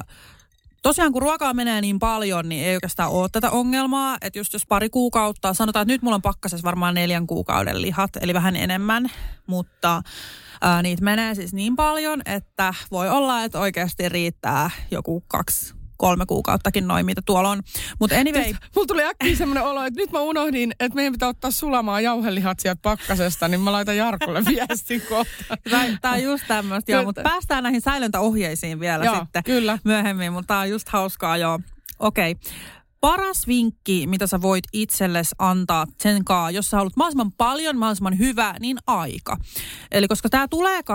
[0.82, 4.18] tosiaan kun ruokaa menee niin paljon, niin ei oikeastaan ole tätä ongelmaa.
[4.22, 8.10] Että just jos pari kuukautta, sanotaan, että nyt mulla on pakkasessa varmaan neljän kuukauden lihat,
[8.22, 9.12] eli vähän enemmän,
[9.48, 10.02] mutta
[10.62, 16.26] ää, niitä menee siis niin paljon, että voi olla, että oikeasti riittää joku kaksi kolme
[16.26, 17.64] kuukauttakin noin, mitä tuolla on.
[18.00, 18.54] Mutta anyway.
[18.76, 22.60] Mulla tuli äkkiä semmoinen olo, että nyt mä unohdin, että meidän pitää ottaa sulamaan jauhelihat
[22.60, 25.58] sieltä pakkasesta, niin mä laitan Jarkulle viestin kohta.
[26.02, 29.80] Tämä on just tämmöistä, joo, mutta päästään näihin säilöntäohjeisiin vielä joo, sitten kyllä.
[29.84, 31.60] myöhemmin, mutta tämä on just hauskaa, joo.
[32.00, 32.32] Okei.
[32.32, 32.52] Okay.
[33.02, 38.18] Paras vinkki, mitä sä voit itsellesi antaa sen kaa, jos sä haluat mahdollisimman paljon, mahdollisimman
[38.18, 39.38] hyvä, niin aika.
[39.92, 40.86] Eli koska tämä tulee 21.00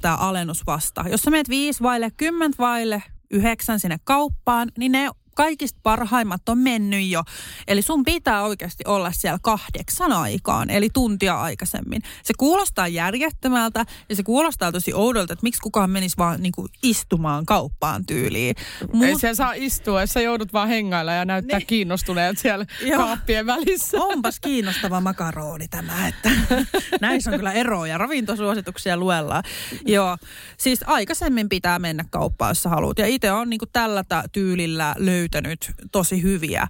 [0.00, 1.04] tämä alennus vasta.
[1.08, 6.58] Jos sä meet 5 vaille, 10 vaille, yhdeksän sinne kauppaan, niin ne kaikista parhaimmat on
[6.58, 7.22] mennyt jo.
[7.68, 12.02] Eli sun pitää oikeasti olla siellä kahdeksan aikaan, eli tuntia aikaisemmin.
[12.22, 16.68] Se kuulostaa järjettömältä ja se kuulostaa tosi oudolta, että miksi kukaan menisi vaan niin kuin
[16.82, 18.56] istumaan kauppaan tyyliin.
[18.92, 19.04] Mut...
[19.04, 21.66] Ei siellä saa istua, sä joudut vaan hengailla ja näyttää niin.
[21.66, 22.66] kiinnostuneet siellä
[22.96, 23.98] kaappien välissä.
[24.00, 26.30] Onpas kiinnostava makaroni tämä, että
[27.00, 27.98] näissä on kyllä eroja.
[27.98, 29.42] Ravintosuosituksia luellaan.
[29.86, 30.16] Joo,
[30.56, 32.98] siis aikaisemmin pitää mennä kauppaan, jos sä haluat.
[32.98, 36.66] Ja itse on niin kuin tällä tyylillä löytynyt löytänyt tosi hyviä.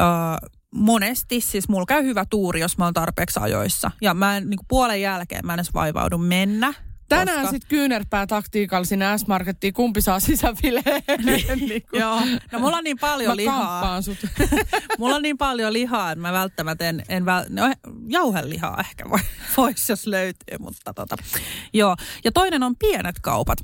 [0.00, 0.06] Öö,
[0.74, 3.90] monesti, siis mulla käy hyvä tuuri, jos mä oon tarpeeksi ajoissa.
[4.00, 6.74] Ja mä en, niin puolen jälkeen mä en edes vaivaudu mennä.
[7.08, 7.50] Tänään koska...
[7.50, 11.02] sitten kyynärpää taktiikalla sinne S-Markettiin, kumpi saa sisäfileen.
[11.24, 12.20] niin, niin Joo,
[12.52, 14.02] no mulla on niin paljon mä lihaa.
[14.02, 14.18] sut.
[14.98, 17.44] mulla on niin paljon lihaa, että mä välttämättä en, en väl...
[17.48, 17.74] no,
[18.08, 19.18] jauhelihaa ehkä voi,
[19.56, 21.16] vois, jos löytyy, mutta tota.
[21.72, 23.58] Joo, ja toinen on pienet kaupat.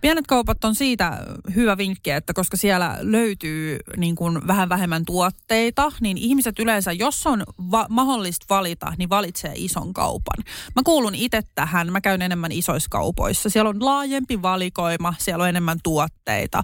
[0.00, 1.18] Pienet kaupat on siitä
[1.54, 7.26] hyvä vinkki, että koska siellä löytyy niin kuin vähän vähemmän tuotteita, niin ihmiset yleensä, jos
[7.26, 10.44] on va- mahdollista valita, niin valitsee ison kaupan.
[10.76, 13.50] Mä kuulun itse tähän, mä käyn enemmän isoissa erikoiskaupoissa.
[13.50, 16.62] Siellä on laajempi valikoima, siellä on enemmän tuotteita.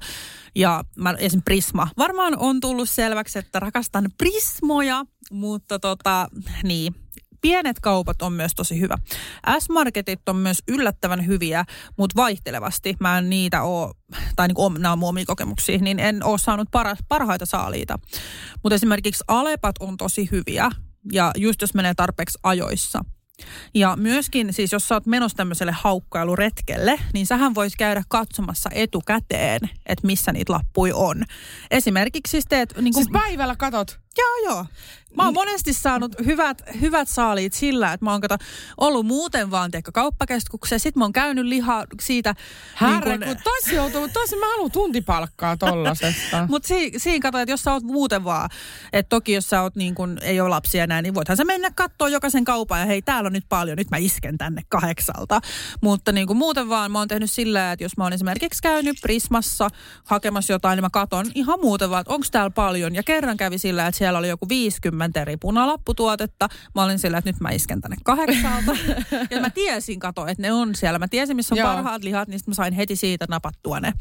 [0.55, 1.43] Ja mä, esim.
[1.45, 1.89] Prisma.
[1.99, 6.29] Varmaan on tullut selväksi, että rakastan Prismoja, mutta tota,
[6.63, 6.95] niin,
[7.41, 8.97] pienet kaupat on myös tosi hyvä.
[9.59, 11.65] S-marketit on myös yllättävän hyviä,
[11.99, 12.97] mutta vaihtelevasti.
[13.01, 13.93] Mä en niitä oo,
[14.37, 17.99] tai niin kuin nämä on omia kokemuksia, niin en ole saanut para, parhaita saaliita.
[18.63, 20.71] Mutta esimerkiksi Alepat on tosi hyviä,
[21.13, 23.01] ja just jos menee tarpeeksi ajoissa.
[23.75, 29.61] Ja myöskin siis, jos sä oot menossa tämmöiselle haukkailuretkelle, niin sähän vois käydä katsomassa etukäteen,
[29.87, 31.25] että missä niitä lappui on.
[31.71, 32.75] Esimerkiksi siis teet...
[32.81, 33.05] Niin kun...
[33.05, 34.04] Siis päivällä katot?
[34.19, 34.67] Joo, joo.
[35.17, 38.37] Mä oon monesti saanut hyvät, hyvät saaliit sillä, että mä oon kato,
[38.77, 40.83] ollut muuten vaan teikö kauppakeskuksessa.
[40.83, 42.35] Sitten mä oon käynyt lihaa siitä.
[42.75, 46.47] Härre, niin kun tois joutuu, tois mä haluan tuntipalkkaa tollasesta.
[46.51, 48.51] Mutta si, siinä kato, että jos sä oot muuten vaan,
[48.93, 51.71] että toki jos sä oot niin kun, ei ole lapsia enää, niin voithan sä mennä
[51.75, 55.41] katsoa jokaisen kaupan ja hei, täällä on nyt paljon, nyt mä isken tänne kahdeksalta.
[55.81, 58.97] Mutta niin kuin muuten vaan mä oon tehnyt sillä, että jos mä oon esimerkiksi käynyt
[59.03, 59.69] Prismassa
[60.05, 62.95] hakemassa jotain, niin mä katon ihan muuten vaan, että onko täällä paljon.
[62.95, 66.49] Ja kerran kävi sillä, että siellä oli joku 50 eri punalapputuotetta.
[66.75, 68.77] Mä olin sillä, että nyt mä isken tänne kahdeksalta.
[69.31, 70.99] ja mä tiesin, kato, että ne on siellä.
[70.99, 71.69] Mä tiesin, missä on Joo.
[71.69, 73.93] parhaat lihat, niin mä sain heti siitä napattua ne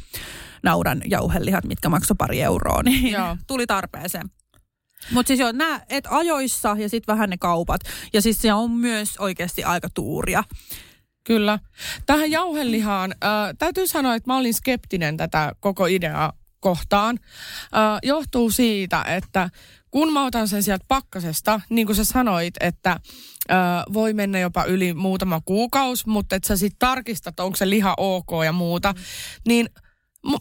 [0.63, 2.83] naudan jauhelihat, mitkä maksoi pari euroa.
[2.93, 3.37] Niin Joo.
[3.47, 4.29] tuli tarpeeseen.
[5.11, 7.81] Mutta siis joo, nää, et ajoissa ja sitten vähän ne kaupat.
[8.13, 10.43] Ja siis se on myös oikeasti aika tuuria.
[11.23, 11.59] Kyllä.
[12.05, 17.19] Tähän jauhelihaan äh, täytyy sanoa, että mä olin skeptinen tätä koko ideaa kohtaan.
[17.63, 19.49] Äh, johtuu siitä, että
[19.93, 23.57] kun mä otan sen sieltä pakkasesta, niin kuin sä sanoit, että äh,
[23.93, 28.29] voi mennä jopa yli muutama kuukausi, mutta että sä sitten tarkistat, onko se liha ok
[28.45, 28.99] ja muuta, mm.
[29.47, 29.69] niin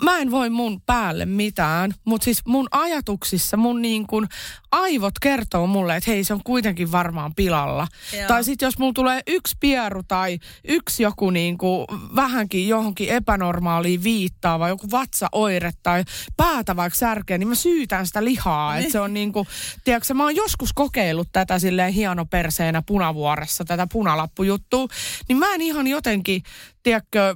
[0.02, 4.28] mä en voi mun päälle mitään, mutta siis mun ajatuksissa mun niin kun
[4.72, 7.86] aivot kertoo mulle, että hei se on kuitenkin varmaan pilalla.
[8.16, 8.28] Joo.
[8.28, 14.02] Tai sitten jos mulla tulee yksi pieru tai yksi joku niin kuin vähänkin johonkin epänormaaliin
[14.02, 16.04] viittaava, joku vatsaoire tai
[16.36, 18.78] päätä vaikka särkeä, niin mä syytän sitä lihaa.
[18.78, 19.46] Että se on niin kuin,
[19.84, 24.86] tiedätkö, mä oon joskus kokeillut tätä silleen hienoperseenä punavuoressa, tätä punalappujuttua,
[25.28, 26.42] niin mä en ihan jotenkin,
[26.82, 27.34] tiedätkö,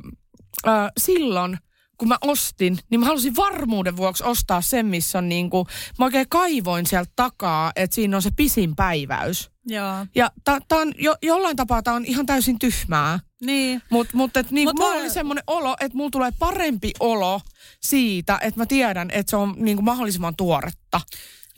[0.68, 1.58] äh, silloin
[1.98, 5.66] kun mä ostin, niin mä halusin varmuuden vuoksi ostaa sen, missä on niin kuin,
[5.98, 9.50] mä oikein kaivoin sieltä takaa, että siinä on se pisin päiväys.
[9.66, 10.06] Joo.
[10.14, 13.20] Ja tää, tää on jo, jollain tapaa tämä on ihan täysin tyhmää.
[13.44, 13.82] Niin.
[13.90, 17.40] Mutta mut, et niinku, Mut mulla voi- oli semmoinen olo, että mulla tulee parempi olo
[17.82, 21.00] siitä, että mä tiedän, että se on niinku mahdollisimman tuoretta.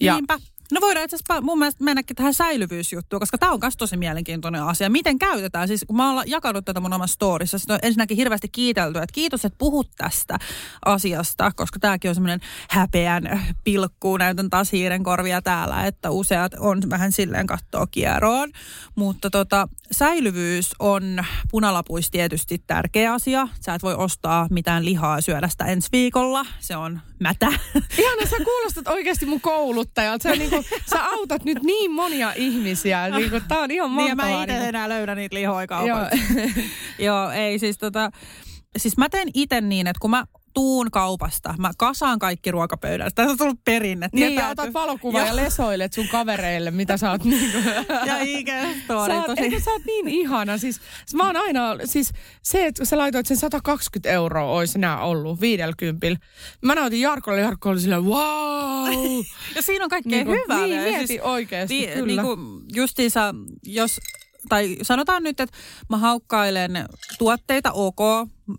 [0.01, 0.39] Ja, Niinpä.
[0.73, 4.63] No voidaan itse asiassa mun mielestä mennäkin tähän säilyvyysjuttuun, koska tämä on myös tosi mielenkiintoinen
[4.63, 4.91] asia.
[4.91, 5.69] Miten käytetään?
[5.69, 9.13] Siis kun mä oon jakanut tätä mun omassa storissa, sit on ensinnäkin hirveästi kiitelty, että
[9.13, 10.39] kiitos, että puhut tästä
[10.85, 14.17] asiasta, koska tämäkin on semmoinen häpeän pilkku.
[14.17, 18.51] Näytän taas hiiren korvia täällä, että useat on vähän silleen kattoo kieroon.
[18.95, 23.49] Mutta tota, säilyvyys on punalapuissa tietysti tärkeä asia.
[23.61, 26.47] Sä et voi ostaa mitään lihaa ja syödä sitä ensi viikolla.
[26.61, 27.47] Se on mätä.
[27.99, 30.23] ihana, sä kuulostat oikeasti mun kouluttajalta.
[30.23, 33.09] Sä, niinku, sä autat nyt niin monia ihmisiä.
[33.09, 34.37] Niinku, tää on ihan Niin mahtavaa.
[34.37, 34.69] mä itse niinku.
[34.69, 35.99] enää löydän niitä lihoja Joo.
[36.99, 38.11] Joo, ei siis tota...
[38.77, 40.25] Siis mä teen itse niin, että kun mä
[40.59, 43.11] tuun kaupasta, mä kasaan kaikki ruokapöydälle.
[43.15, 44.09] Tässä on tullut perinne.
[44.13, 45.37] Niin, ja otat valokuvan ja Joo.
[45.37, 47.59] lesoilet sun kavereille, mitä sä oot niinku...
[48.07, 49.07] Ja IG-story.
[49.13, 50.59] Sä oot, eikö sä oot niin ihana?
[50.59, 55.01] Siis, siis mä oon aina, siis se, että sä laitoit sen 120 euroa, olisi enää
[55.05, 56.07] ollut 50.
[56.63, 59.23] Mä näytin Jarkolle, Jarkko oli silleen, wow!
[59.57, 60.67] Ja siinä on kaikkea Niinku, hyvää.
[60.67, 62.23] niin, mieti oikeesti, vi- kyllä.
[62.23, 62.37] Niinku,
[62.75, 63.35] justiinsa,
[63.67, 64.01] jos
[64.49, 65.57] tai sanotaan nyt, että
[65.89, 66.87] mä haukkailen
[67.19, 67.99] tuotteita, ok.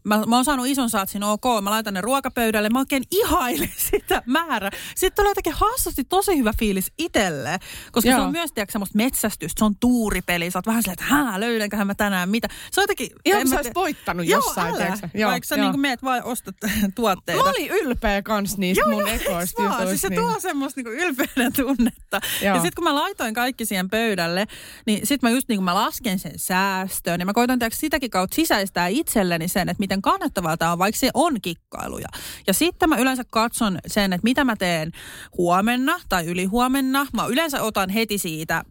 [0.03, 1.43] Mä, mä oon saanut ison satsin, ok.
[1.61, 4.71] Mä laitan ne ruokapöydälle, mä oikein ihailen sitä määrää.
[4.95, 7.59] Sitten tulee jotenkin hassusti tosi hyvä fiilis itselle.
[7.91, 8.15] Koska Joo.
[8.15, 8.25] se Joo.
[8.25, 9.59] on myös, tiedätkö, semmoista metsästystä.
[9.59, 10.51] Se on tuuripeli.
[10.51, 12.47] Sä oot vähän silleen, että hää, löydänköhän mä tänään mitä.
[12.71, 13.09] Se on jotenkin...
[13.25, 14.77] Ihan en kun mä sä te- voittanut Joo, jossain, älä.
[14.77, 15.09] tiedätkö?
[15.13, 15.63] Joo, Vaikka sä joo.
[15.63, 16.55] niinku meet vaan ostat
[16.95, 17.43] tuotteita.
[17.43, 19.87] Mä olin ylpeä kans niistä Joo, mun joo, ekoista jutuista.
[19.87, 20.21] Siis se niin.
[20.21, 22.21] tuo semmoista niinku ylpeyden tunnetta.
[22.41, 22.55] Joo.
[22.55, 24.47] Ja sitten kun mä laitoin kaikki siihen pöydälle,
[24.85, 28.09] niin sitten mä just niin kun mä lasken sen säästöön, ja mä koitan tehdä sitäkin
[28.09, 32.07] kautta sisäistää itselleni sen, että miten kannattavaa tämä on, vaikka se on kikkailuja.
[32.47, 34.91] Ja sitten mä yleensä katson sen, että mitä mä teen
[35.37, 37.07] huomenna tai ylihuomenna.
[37.13, 38.63] Mä yleensä otan heti siitä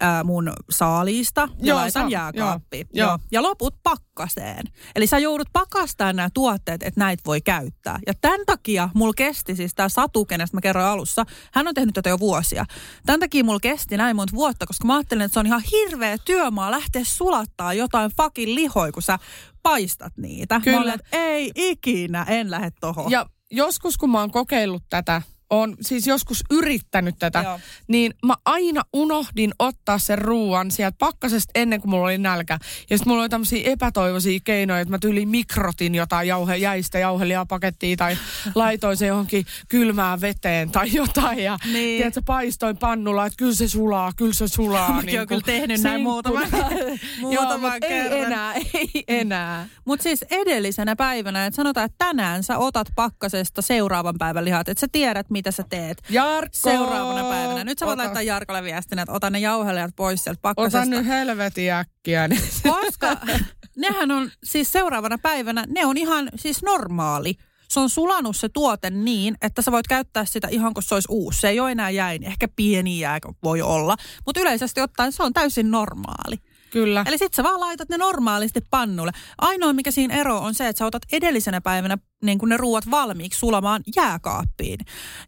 [0.00, 2.86] ää, mun saaliista ja Joo, laitan sa- jääkaappiin.
[2.92, 3.18] joo, joo.
[3.32, 3.74] Ja loput
[4.14, 4.66] pakkaseen.
[4.96, 7.98] Eli sä joudut pakastamaan nämä tuotteet, että näitä voi käyttää.
[8.06, 11.24] Ja tämän takia mulla kesti siis tämä Satu, kenestä mä kerroin alussa.
[11.52, 12.64] Hän on tehnyt tätä jo vuosia.
[13.06, 16.16] Tämän takia mulla kesti näin monta vuotta, koska mä ajattelin, että se on ihan hirveä
[16.24, 19.18] työmaa lähteä sulattaa jotain fucking lihoja, kun sä
[19.62, 20.60] paistat niitä.
[20.60, 20.78] Kyllä.
[20.78, 23.10] Mä olin, että ei ikinä, en lähde tohon.
[23.10, 27.50] Ja joskus kun mä oon kokeillut tätä, on siis joskus yrittänyt tätä, Joo.
[27.52, 27.60] Joo.
[27.88, 32.58] niin mä aina unohdin ottaa sen ruuan sieltä pakkasesta ennen kuin mulla oli nälkä.
[32.90, 37.96] Ja sitten mulla oli tämmöisiä epätoivoisia keinoja, että mä tyyliin mikrotin jotain jauhe, jäistä jauhelijapakettia
[37.96, 38.16] tai
[38.54, 41.38] laitoin se johonkin kylmään veteen tai jotain.
[41.38, 41.96] Ja Niin.
[41.98, 44.92] tiedätkö, paistoin pannulla, että kyllä se sulaa, kyllä se sulaa.
[44.92, 46.48] Mäkin niin kyllä tehnyt näin muutaman-
[47.20, 48.18] Joo, muutaman mutta ei kerran.
[48.20, 49.68] enää, ei enää.
[49.84, 54.80] Mutta siis edellisenä päivänä, että sanotaan, että tänään sä otat pakkasesta seuraavan päivän lihat, että
[54.80, 56.02] sä tiedät, mitä sä teet.
[56.10, 56.58] Jarkko!
[56.70, 57.64] Seuraavana päivänä.
[57.64, 60.78] Nyt sä voit ota- laittaa Jarkolle viestinä, että ota ne jauhelijat pois sieltä pakkasesta.
[60.78, 62.28] Ota nyt helvetin äkkiä.
[62.28, 62.40] Niin.
[62.80, 63.16] Koska
[63.76, 67.34] nehän on siis seuraavana päivänä, ne on ihan siis normaali.
[67.68, 71.08] se on sulanut se tuote niin, että sä voit käyttää sitä ihan kuin se olisi
[71.10, 71.40] uusi.
[71.40, 75.32] Se ei ole enää jäin, ehkä pieni jää voi olla, mutta yleisesti ottaen se on
[75.32, 76.36] täysin normaali.
[76.74, 77.04] Kyllä.
[77.06, 79.12] Eli sit sä vaan laitat ne normaalisti pannulle.
[79.38, 82.90] Ainoa mikä siinä ero on se, että sä otat edellisenä päivänä niin kun ne ruuat
[82.90, 84.80] valmiiksi sulamaan jääkaappiin.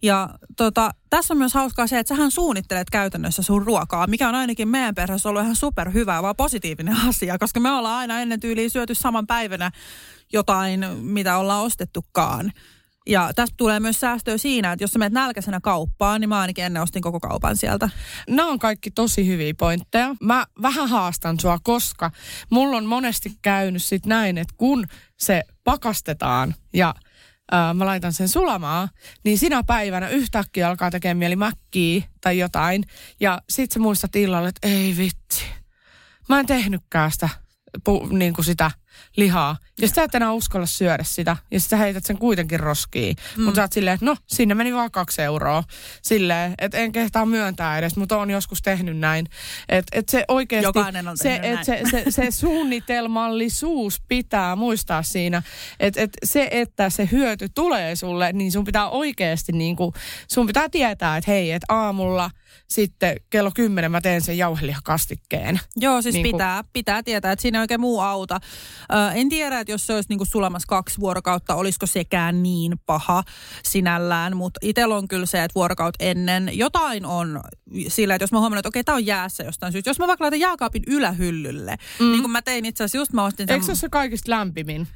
[0.03, 4.35] Ja tota, tässä on myös hauskaa se, että sähän suunnittelet käytännössä sun ruokaa, mikä on
[4.35, 8.71] ainakin meidän perheessä ollut ihan superhyvä, vaan positiivinen asia, koska me ollaan aina ennen tyyliin
[8.71, 9.71] syöty saman päivänä
[10.33, 12.53] jotain, mitä ollaan ostettukaan.
[13.09, 16.65] Ja tästä tulee myös säästöä siinä, että jos sä menet nälkäisenä kauppaan, niin mä ainakin
[16.65, 17.91] ennen ostin koko kaupan sieltä.
[18.29, 20.17] Nämä on kaikki tosi hyviä pointteja.
[20.21, 22.11] Mä vähän haastan sua, koska
[22.51, 26.95] mulla on monesti käynyt sit näin, että kun se pakastetaan ja
[27.75, 28.89] mä laitan sen sulamaan,
[29.25, 32.85] niin sinä päivänä yhtäkkiä alkaa tekemään mieli mäkkiä tai jotain.
[33.21, 35.45] Ja sit sä muistat illalla, että ei vitsi,
[36.29, 37.29] mä en tehnytkään sitä,
[37.85, 38.71] pu, niin kuin sitä
[39.17, 39.57] lihaa.
[39.81, 41.37] Ja sä et enää uskalla syödä sitä.
[41.51, 43.17] Ja sä heität sen kuitenkin roskiin.
[43.37, 43.45] Mm.
[43.45, 45.65] Mutta sä oot silleen, että no, sinne meni vaan kaksi euroa.
[46.03, 49.27] Silleen, että en kehtaa myöntää edes, mutta on joskus tehnyt näin.
[49.69, 50.67] Että et se oikeasti...
[50.79, 55.43] Jokainen on se, et se, se, se suunnitelmallisuus pitää muistaa siinä.
[55.81, 59.93] Että et se, että se hyöty tulee sulle, niin sun pitää oikeasti niin kuin,
[60.29, 62.31] sun pitää tietää, että hei, että aamulla
[62.69, 65.61] sitten kello kymmenen mä teen sen jauhelihakastikkeen.
[65.77, 68.41] Joo, siis Niin pitää, pitää tietää, että siinä ei oikein muu auta.
[68.93, 73.25] Ö, en tiedä, että jos se olisi niinku sulamassa kaksi vuorokautta, olisiko sekään niin paha
[73.65, 77.41] sinällään, mutta itsellä on kyllä se, että vuorokaut ennen jotain on
[77.89, 79.91] sillä, että jos mä huomannut, että okei, tämä on jäässä jostain syystä.
[79.91, 82.13] Jos mä vaikka laitan jääkaapin ylähyllylle, mm.
[82.13, 84.87] niin kuin mä tein itse asiassa just, mä ostin Eikö se ole se kaikista lämpimin?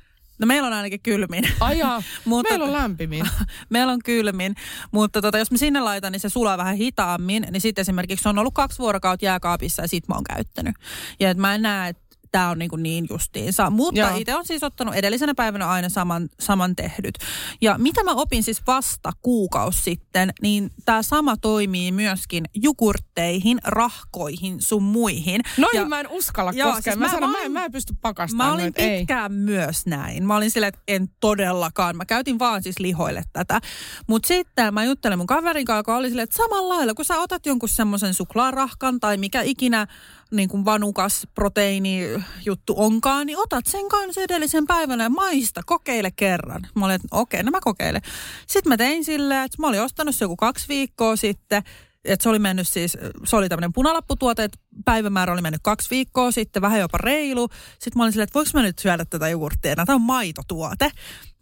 [0.40, 1.44] No meillä on ainakin kylmin.
[1.60, 3.24] Ajaa, Mutta- meillä on lämpimin.
[3.70, 4.54] Meillä on kylmin,
[4.92, 7.46] mutta tota, jos mä sinne laitan, niin se sulaa vähän hitaammin.
[7.50, 10.74] Niin sitten esimerkiksi on ollut kaksi vuorokautta jääkaapissa ja sit mä oon käyttänyt.
[11.20, 13.70] Ja et mä en näe, että tämä on niin, kuin niin justiinsa.
[13.70, 17.14] Mutta itse on siis ottanut edellisenä päivänä aina saman, saman tehdyt.
[17.60, 24.56] Ja mitä mä opin siis vasta kuukausi sitten, niin tämä sama toimii myöskin jogurtteihin, rahkoihin,
[24.62, 25.40] sun muihin.
[25.58, 26.92] Noihin ja, mä en uskalla Joo, koskea.
[26.92, 28.98] siis mä, mä- sanon, mä mä, en, mä en pysty pakastamaan Mä olin noita, ei.
[28.98, 30.26] pitkään myös näin.
[30.26, 31.96] Mä olin silleen, että en todellakaan.
[31.96, 33.60] Mä käytin vaan siis lihoille tätä.
[34.06, 37.18] Mutta sitten mä juttelen mun kaverin kanssa, joka oli silleen, että samalla lailla, kun sä
[37.18, 39.86] otat jonkun semmoisen suklaarahkan tai mikä ikinä
[40.30, 42.00] niin kuin vanukas proteiini
[42.44, 46.62] juttu onkaan, niin otat sen kanssa edellisen päivänä ja maista, kokeile kerran.
[46.74, 48.02] Mä olin, että okei, no mä kokeilen.
[48.46, 51.62] Sitten mä tein silleen, että mä olin ostanut se joku kaksi viikkoa sitten,
[52.04, 56.30] että se oli mennyt siis, se oli tämmöinen punalapputuote, että päivämäärä oli mennyt kaksi viikkoa
[56.30, 57.48] sitten, vähän jopa reilu.
[57.72, 60.90] Sitten mä olin silleen, että voiko mä nyt syödä tätä jogurttia, tämä on maitotuote.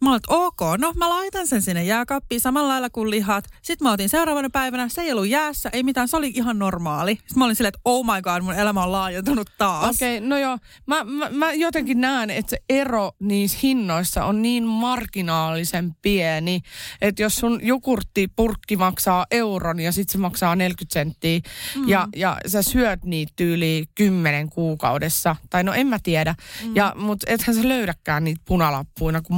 [0.01, 3.45] Mä olin, että ok, no mä laitan sen sinne jääkaappiin samalla lailla kuin lihat.
[3.61, 7.11] Sitten mä otin seuraavana päivänä, se ei ollut jäässä, ei mitään, se oli ihan normaali.
[7.15, 9.95] Sitten mä olin silleen, että oh my god, mun elämä on laajentunut taas.
[9.95, 10.57] Okei, okay, no joo.
[10.85, 16.61] Mä, mä, mä jotenkin näen, että se ero niissä hinnoissa on niin marginaalisen pieni,
[17.01, 21.39] että jos sun jogurttipurkki maksaa euron ja sitten se maksaa 40 senttiä
[21.75, 21.89] mm.
[21.89, 26.75] ja, ja sä syöt niitä tyyliin kymmenen kuukaudessa, tai no en mä tiedä, mm.
[26.75, 29.37] ja, mutta ethän sä löydäkään niitä punalappuina kuin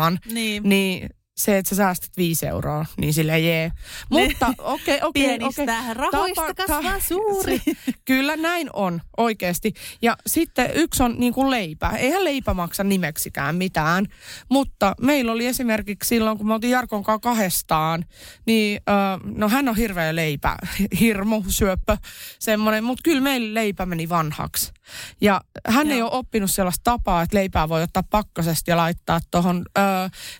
[0.00, 0.62] muutaman, Niin.
[0.68, 1.10] niin
[1.40, 3.72] se, että sä säästät viisi euroa, niin sille jee.
[4.10, 5.94] Mutta okei, okei, Pienistä okei.
[5.94, 7.62] rahoista Tapa- kasvaa suuri.
[8.04, 9.74] Kyllä näin on oikeasti.
[10.02, 11.88] Ja sitten yksi on niin kuin leipä.
[11.88, 14.06] Eihän leipä maksa nimeksikään mitään.
[14.48, 18.04] Mutta meillä oli esimerkiksi silloin, kun me oltiin Jarkon kanssa kahdestaan,
[18.46, 18.80] niin
[19.24, 20.56] no hän on hirveä leipä,
[21.00, 21.96] hirmu, syöppö,
[22.38, 22.84] semmoinen.
[22.84, 24.72] Mutta kyllä meillä leipä meni vanhaksi.
[25.20, 25.94] Ja hän Joo.
[25.96, 29.64] ei ole oppinut sellaista tapaa, että leipää voi ottaa pakkasesta ja laittaa tuohon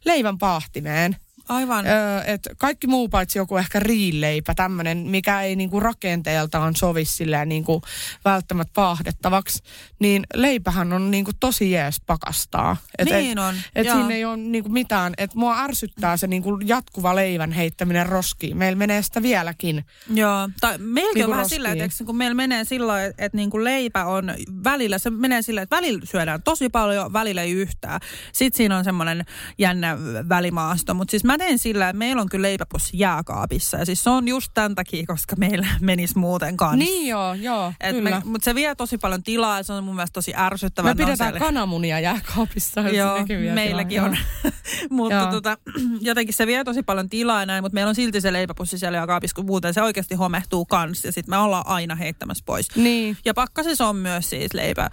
[0.04, 0.89] leivän paahtimeen.
[0.90, 1.16] man.
[1.50, 1.86] Aivan.
[1.86, 7.48] Öö, et kaikki muu paitsi joku ehkä riilleipä, tämmöinen, mikä ei niinku rakenteeltaan sovi silleen
[7.48, 7.82] niinku
[8.24, 9.62] välttämättä paahdettavaksi,
[9.98, 12.76] niin leipähän on niinku tosi jees pakastaa.
[12.98, 13.96] Et, Niin et, on, Et joo.
[13.96, 18.56] siinä ei ole niinku mitään, että mua ärsyttää se niinku jatkuva leivän heittäminen roskiin.
[18.56, 19.84] Meillä menee sitä vieläkin.
[20.14, 21.62] Joo, tai meilläkin Niinku on vähän roskiin.
[21.62, 24.34] sillä, että kun meillä menee sillä että, että niin kuin leipä on
[24.64, 28.00] välillä, se menee sillä, että välillä syödään tosi paljon, välillä ei yhtään.
[28.32, 29.24] Sitten siinä on semmoinen
[29.58, 34.02] jännä välimaasto, mutta siis mä teen sillä, että meillä on kyllä leipäpussi jääkaapissa ja siis
[34.04, 36.76] se on just tämän takia, koska meillä menisi muuten kanssa.
[36.76, 38.22] Niin joo, joo, Et kyllä.
[38.24, 40.90] mutta se vie tosi paljon tilaa ja se on mun mielestä tosi ärsyttävää.
[40.94, 42.80] Me pidetään siellä- kananmunia jääkaapissa.
[42.80, 43.16] Joo,
[43.54, 44.08] meilläkin tilaa.
[44.44, 44.52] on.
[44.96, 45.30] mutta Joo.
[45.30, 45.58] tota,
[46.00, 48.98] jotenkin se vie tosi paljon tilaa ja näin, mutta meillä on silti se leipäpussi siellä
[48.98, 52.76] jääkaapissa, kun muuten se oikeasti homehtuu kans ja sitten me ollaan aina heittämässä pois.
[52.76, 53.16] Niin.
[53.24, 54.90] Ja pakkasissa on myös siis leipä,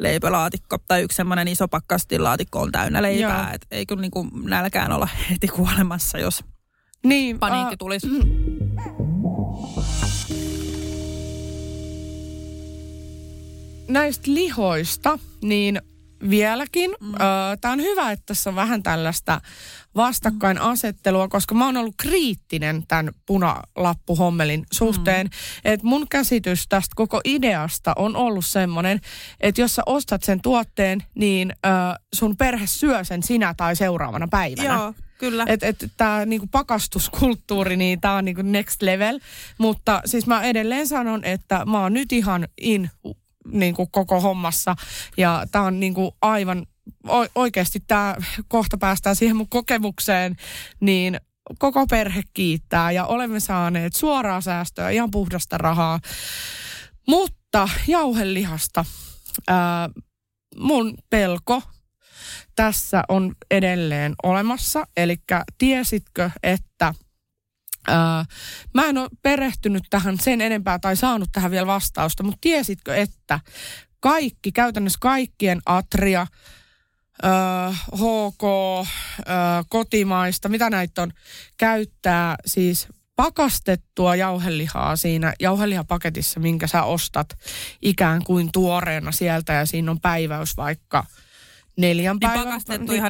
[0.00, 3.42] leipälaatikko tai yksi semmoinen iso pakkastilaatikko on täynnä leipää.
[3.44, 3.54] Joo.
[3.54, 6.44] Et ei kyllä niinku nälkään olla heti kuolemassa, jos
[7.04, 8.06] Niin, paniikki äh, tulisi.
[13.88, 15.80] näistä lihoista, niin
[16.30, 16.90] vieläkin.
[17.00, 17.14] Mm.
[17.60, 19.40] Tämä on hyvä, että tässä on vähän tällaista
[19.96, 25.26] vastakkainasettelua, koska mä oon ollut kriittinen tämän punalappuhommelin suhteen.
[25.26, 25.30] Mm.
[25.64, 29.00] Että mun käsitys tästä koko ideasta on ollut semmoinen,
[29.40, 31.68] että jos sä ostat sen tuotteen, niin ö,
[32.14, 34.74] sun perhe syö sen sinä tai seuraavana päivänä.
[34.74, 34.94] Joo.
[35.18, 35.44] Kyllä.
[35.48, 39.20] Että et, tämä niinku pakastuskulttuuri, niin tämä on niinku next level.
[39.58, 42.90] Mutta siis mä edelleen sanon, että mä oon nyt ihan in
[43.50, 44.76] niinku koko hommassa.
[45.16, 46.66] Ja tämä on niinku aivan
[47.34, 48.16] oikeasti tämä
[48.48, 50.36] kohta päästään siihen mun kokemukseen,
[50.80, 51.20] niin
[51.58, 56.00] koko perhe kiittää ja olemme saaneet suoraa säästöä, ihan puhdasta rahaa.
[57.08, 58.84] Mutta jauhelihasta,
[59.48, 59.90] ää,
[60.56, 61.62] mun pelko
[62.56, 64.86] tässä on edelleen olemassa.
[64.96, 65.16] Eli
[65.58, 66.94] tiesitkö, että
[68.74, 73.40] mä en ole perehtynyt tähän sen enempää tai saanut tähän vielä vastausta, mutta tiesitkö, että
[74.00, 76.26] kaikki, käytännössä kaikkien Atria,
[77.96, 78.42] HK,
[79.68, 81.12] kotimaista, mitä näitä on,
[81.56, 87.38] käyttää siis pakastettua jauhelihaa siinä jauhelihapaketissa, minkä sä ostat
[87.82, 91.04] ikään kuin tuoreena sieltä ja siinä on päiväys vaikka
[91.78, 92.60] neljän niin päivän.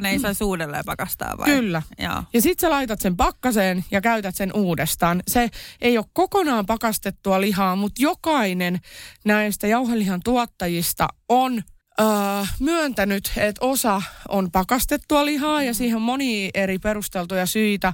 [0.02, 1.44] niin, ei saa uudelleen pakastaa vai?
[1.46, 1.82] Kyllä.
[1.98, 2.22] Joo.
[2.32, 5.22] Ja sit sä laitat sen pakkaseen ja käytät sen uudestaan.
[5.28, 5.50] Se
[5.80, 8.80] ei ole kokonaan pakastettua lihaa, mutta jokainen
[9.24, 11.62] näistä jauhelihan tuottajista on
[12.00, 17.92] Uh, myöntänyt, että osa on pakastettua lihaa ja siihen on moni eri perusteltuja syitä.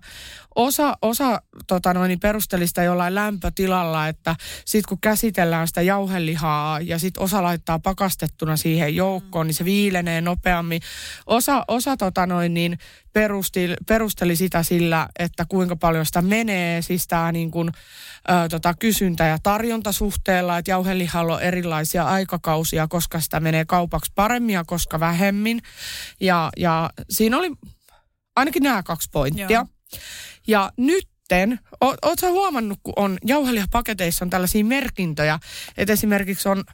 [0.57, 7.23] Osa, osa tota noin, perustelista jollain lämpötilalla, että sitten kun käsitellään sitä jauhelihaa ja sitten
[7.23, 10.81] osa laittaa pakastettuna siihen joukkoon, niin se viilenee nopeammin.
[11.27, 12.79] Osa, osa tota noin, niin
[13.13, 17.69] perusteli, perusteli sitä sillä, että kuinka paljon sitä menee, siis tämä niin kuin,
[18.31, 24.55] ö, tota, kysyntä- ja tarjontasuhteella, että jauhelihalla on erilaisia aikakausia, koska sitä menee kaupaksi paremmin
[24.55, 25.63] ja koska vähemmin.
[26.21, 27.51] Ja, ja siinä oli
[28.37, 29.51] ainakin nämä kaksi pointtia.
[29.51, 29.67] Joo.
[30.49, 35.39] Ja nytten, ootko huomannut, kun on jauhelihapaketeissa on tällaisia merkintöjä,
[35.77, 36.65] että esimerkiksi on,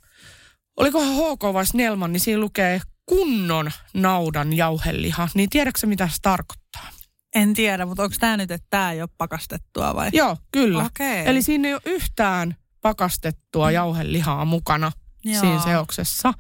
[0.77, 6.89] olikohan HK vai Snellman, niin siinä lukee kunnon naudan jauheliha, niin tiedätkö mitä se tarkoittaa?
[7.35, 10.11] En tiedä, mutta onko tämä nyt, että tämä ei ole pakastettua vai?
[10.13, 10.85] Joo, kyllä.
[10.85, 11.23] Okay.
[11.27, 13.75] Eli siinä ei ole yhtään pakastettua mm.
[13.75, 14.93] jauhelihaa mukana
[15.25, 15.41] Joo.
[15.41, 16.35] siinä seoksessa.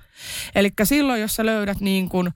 [0.54, 2.30] Eli silloin, jos sä löydät niin kuin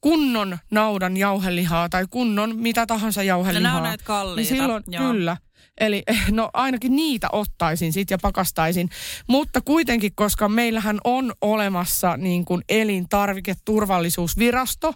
[0.00, 3.62] kunnon naudan jauhelihaa tai kunnon mitä tahansa jauhelihaa.
[3.62, 4.36] nämä on näitä kalliita.
[4.36, 5.12] Niin silloin, Joo.
[5.12, 5.36] kyllä.
[5.80, 8.90] Eli no ainakin niitä ottaisin sit ja pakastaisin.
[9.26, 14.94] Mutta kuitenkin, koska meillähän on olemassa niin kuin elintarviketurvallisuusvirasto,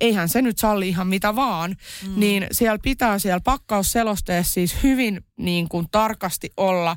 [0.00, 1.76] eihän se nyt salli ihan mitä vaan,
[2.06, 2.20] mm.
[2.20, 6.96] niin siellä pitää siellä pakkausselosteessa siis hyvin niin kuin tarkasti olla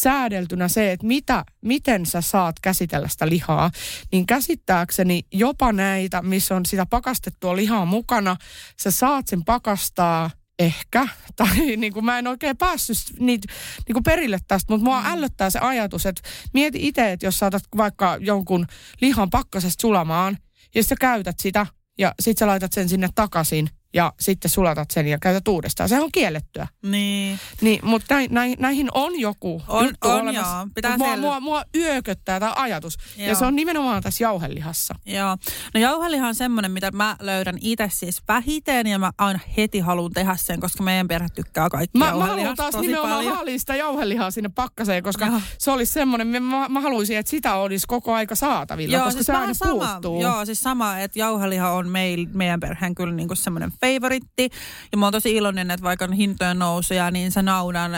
[0.00, 3.70] säädeltynä se, että mitä, miten sä saat käsitellä sitä lihaa,
[4.12, 8.36] niin käsittääkseni jopa näitä, missä on sitä pakastettua lihaa mukana,
[8.82, 13.52] sä saat sen pakastaa ehkä, tai niin kuin mä en oikein päässyt niitä
[13.88, 15.06] niin kuin perille tästä, mutta mua mm.
[15.06, 16.22] ällöttää se ajatus, että
[16.54, 18.66] mieti itse, että jos saatat vaikka jonkun
[19.00, 20.38] lihan pakkasesta sulamaan,
[20.74, 21.66] ja sä käytät sitä,
[21.98, 25.88] ja sit sä laitat sen sinne takaisin, ja sitten sulatat sen ja käytät uudestaan.
[25.88, 26.68] Se on kiellettyä.
[26.82, 27.38] Niin.
[27.60, 30.56] niin mutta näin, näin, näihin on joku on, juttu on, olemassa.
[30.56, 30.66] Joo.
[30.74, 32.96] Pitää mua, mua, mua yököttää tämä ajatus.
[33.16, 33.28] Joo.
[33.28, 34.94] Ja se on nimenomaan tässä jauhelihassa.
[35.06, 35.36] Joo.
[35.74, 40.12] No jauheliha on semmoinen, mitä mä löydän itse siis vähiten ja mä aina heti haluan
[40.12, 44.48] tehdä sen, koska meidän perhe tykkää kaikki Mä, mä haluan taas nimenomaan haalista jauhelihaa sinne
[44.48, 45.40] pakkaseen, koska joo.
[45.58, 49.26] se olisi semmoinen, mä, mä haluaisin, että sitä olisi koko aika saatavilla, joo, koska siis
[49.26, 50.22] se aina sama, puuttuu.
[50.22, 54.48] Joo, siis sama, että jauheliha on meil, meidän perheen kyllä niinku semmoinen favoritti.
[54.92, 57.92] Ja mä oon tosi iloinen, että vaikka on hintojen nousuja, niin se naudan,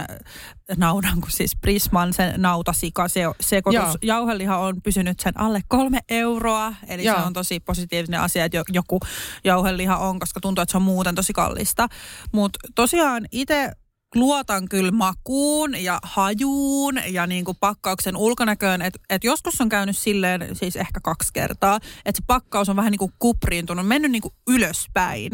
[0.76, 6.74] naudan kun siis Prisman se nautasika, se sekoitus, jauheliha on pysynyt sen alle kolme euroa.
[6.88, 7.16] Eli Joo.
[7.16, 9.00] se on tosi positiivinen asia, että joku
[9.44, 11.88] jauheliha on, koska tuntuu, että se on muuten tosi kallista.
[12.32, 13.72] Mutta tosiaan itse
[14.14, 18.82] luotan kyllä makuun ja hajuun ja niin kuin pakkauksen ulkonäköön.
[18.82, 22.90] Että et joskus on käynyt silleen, siis ehkä kaksi kertaa, että se pakkaus on vähän
[22.90, 25.32] niin kuin kupriintunut, mennyt niin kuin ylöspäin.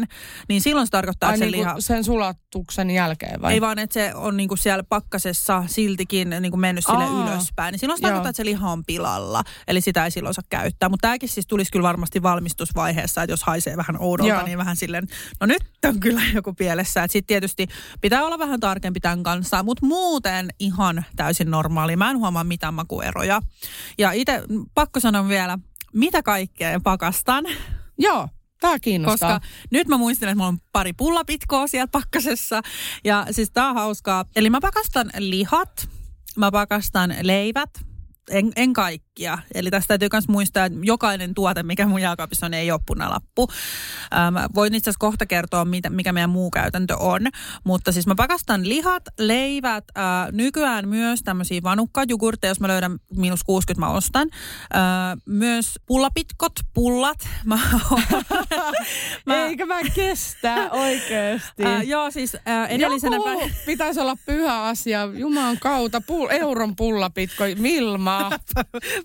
[0.49, 1.81] Niin silloin se tarkoittaa, Ai että se niin liha...
[1.81, 3.53] sen sulatuksen jälkeen vai?
[3.53, 7.23] Ei vaan, että se on niin kuin siellä pakkasessa siltikin niin kuin mennyt sille Aa,
[7.23, 7.71] ylöspäin.
[7.71, 9.43] Niin silloin se tarkoittaa, että se liha on pilalla.
[9.67, 10.89] Eli sitä ei silloin saa käyttää.
[10.89, 14.43] Mutta tämäkin siis tulisi kyllä varmasti valmistusvaiheessa, että jos haisee vähän oudolta, Joo.
[14.43, 15.07] niin vähän silleen,
[15.39, 17.03] no nyt on kyllä joku pielessä.
[17.03, 17.67] Että sitten tietysti
[18.01, 21.95] pitää olla vähän tarkempi tämän kanssa, mutta muuten ihan täysin normaali.
[21.95, 23.41] Mä en huomaa mitään makueroja.
[23.97, 24.43] Ja itse
[24.73, 25.59] pakko sanoa vielä,
[25.93, 27.45] mitä kaikkea pakastan.
[27.97, 28.27] Joo,
[28.61, 29.39] Tämä kiinnostaa.
[29.39, 32.61] Koska nyt mä muistelen, että mulla on pari pullapitkoa siellä pakkasessa.
[33.03, 34.25] Ja siis tää on hauskaa.
[34.35, 35.89] Eli mä pakastan lihat,
[36.35, 37.69] mä pakastan leivät,
[38.29, 39.37] en, en kaikki kaikkia.
[39.53, 43.47] Eli tästä täytyy myös muistaa, että jokainen tuote, mikä mun jääkaapissa on, ei ole punalappu.
[44.13, 47.21] Ähm, voin itse asiassa kohta kertoa, mitä, mikä meidän muu käytäntö on.
[47.63, 53.43] Mutta siis mä pakastan lihat, leivät, äh, nykyään myös tämmöisiä vanukkajugurtteja, jos mä löydän miinus
[53.43, 54.29] 60, mä ostan.
[54.31, 57.17] Äh, myös pullapitkot, pullat.
[57.45, 57.59] Mä,
[59.25, 61.65] mä, Eikä mä kestä oikeesti.
[61.65, 63.53] Äh, joo, siis äh, edellisenä Joku päivänä...
[63.65, 65.09] pitäisi olla pyhä asia.
[65.13, 68.31] Jumalan kautta, pul, euron pullapitko, Milmaa.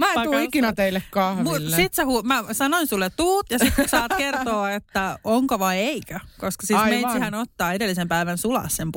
[0.03, 1.76] Mä en tuu ikinä teille kahville.
[1.76, 6.18] Sit sä hu- mä sanoin sulle tuut ja sitten saat kertoa, että onko vai eikö.
[6.38, 7.00] Koska siis Aivan.
[7.00, 8.92] meitsihän ottaa edellisen päivän sulaa sen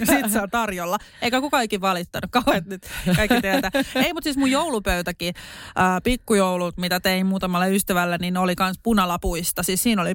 [0.00, 0.98] ja sit se on tarjolla.
[1.22, 2.30] Eikä kukaan ikin valittanut.
[2.30, 3.70] Kauheat nyt kaikki tietää.
[3.94, 5.34] Ei, mutta siis mun joulupöytäkin,
[5.78, 9.62] äh, pikkujoulut, mitä tein muutamalle ystävälle, niin oli kans punalapuista.
[9.62, 10.14] Siis siinä oli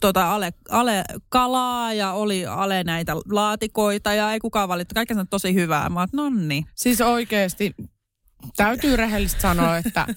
[0.00, 4.94] tota, ale, ale kalaa ja oli ale näitä laatikoita ja ei kukaan valittu.
[4.94, 5.88] Kaikki on tosi hyvää.
[5.88, 6.64] Mä oon, no niin.
[6.74, 7.74] Siis oikeesti
[8.56, 10.06] täytyy rehellisesti sanoa, että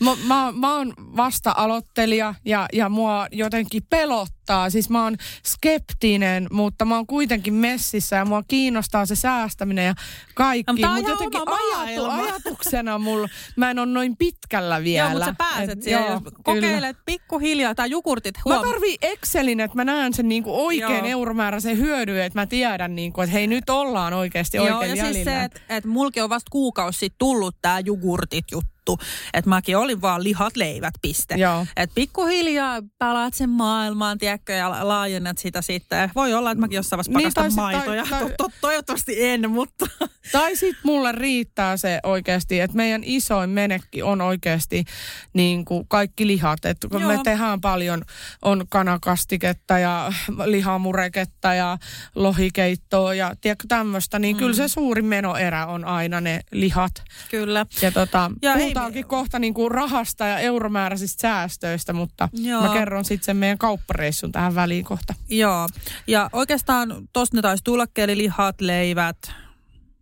[0.00, 4.70] mä, mä, mä oon vasta aloittelija ja, ja mua jotenkin pelottaa.
[4.70, 9.94] Siis mä oon skeptinen, mutta mä oon kuitenkin messissä ja mua kiinnostaa se säästäminen ja
[10.34, 10.82] kaikki.
[10.82, 15.08] No, mutta jotenkin ajatu, ajatuksena mulla, mä en ole noin pitkällä vielä.
[15.08, 18.56] Joo, mutta sä pääset Et, siihen, joo, kokeilet pikkuhiljaa tai jugurtit huom.
[18.56, 21.20] Mä tarvii Excelin, että mä näen sen niinku oikein joo.
[21.20, 25.12] euromääräisen hyödyn, että mä tiedän, niinku, että hei nyt ollaan oikeasti oikein Joo, ja jäljellä.
[25.12, 29.06] siis se, että et mulki on vasta kuukausi sitten tullut tää jugurtit juttu juttu.
[29.34, 31.34] Että mäkin olin vaan lihat leivät, piste.
[31.76, 36.10] Että pikkuhiljaa palaat sen maailmaan, tiedätkö, ja laajennat sitä sitten.
[36.14, 38.06] Voi olla, että mäkin jossain vaiheessa niin, pakastan niin, maitoja.
[38.10, 39.86] Tai, tai, to, to, toivottavasti en, mutta...
[40.32, 44.84] Tai sitten mulle riittää se oikeasti, että meidän isoin menekki on oikeasti
[45.32, 46.64] niin kuin kaikki lihat.
[46.64, 47.12] Että kun Joo.
[47.12, 48.04] me tehdään paljon,
[48.42, 50.12] on kanakastiketta ja
[50.44, 51.78] lihamureketta ja
[52.14, 54.38] lohikeittoa ja tiedätkö tämmöistä, niin mm.
[54.38, 56.92] kyllä se suurin menoerä on aina ne lihat.
[57.30, 57.66] Kyllä.
[57.82, 62.62] Ja, tota, ja puhutaankin kohta niin kuin rahasta ja euromääräisistä säästöistä, mutta Joo.
[62.62, 65.14] mä kerron sitten sen meidän kauppareissun tähän väliin kohta.
[65.28, 65.68] Joo,
[66.06, 69.18] ja oikeastaan tosta ne taisi tulla, eli lihat, leivät,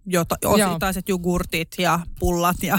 [0.06, 2.78] jota, osittaiset jogurtit ja pullat ja...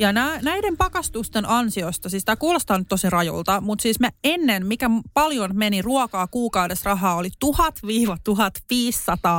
[0.00, 4.66] Ja nä, näiden pakastusten ansiosta, siis tämä kuulostaa nyt tosi rajulta, mutta siis me ennen,
[4.66, 7.50] mikä paljon meni ruokaa kuukaudessa rahaa, oli 1000-1500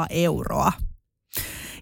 [0.09, 0.72] euroa.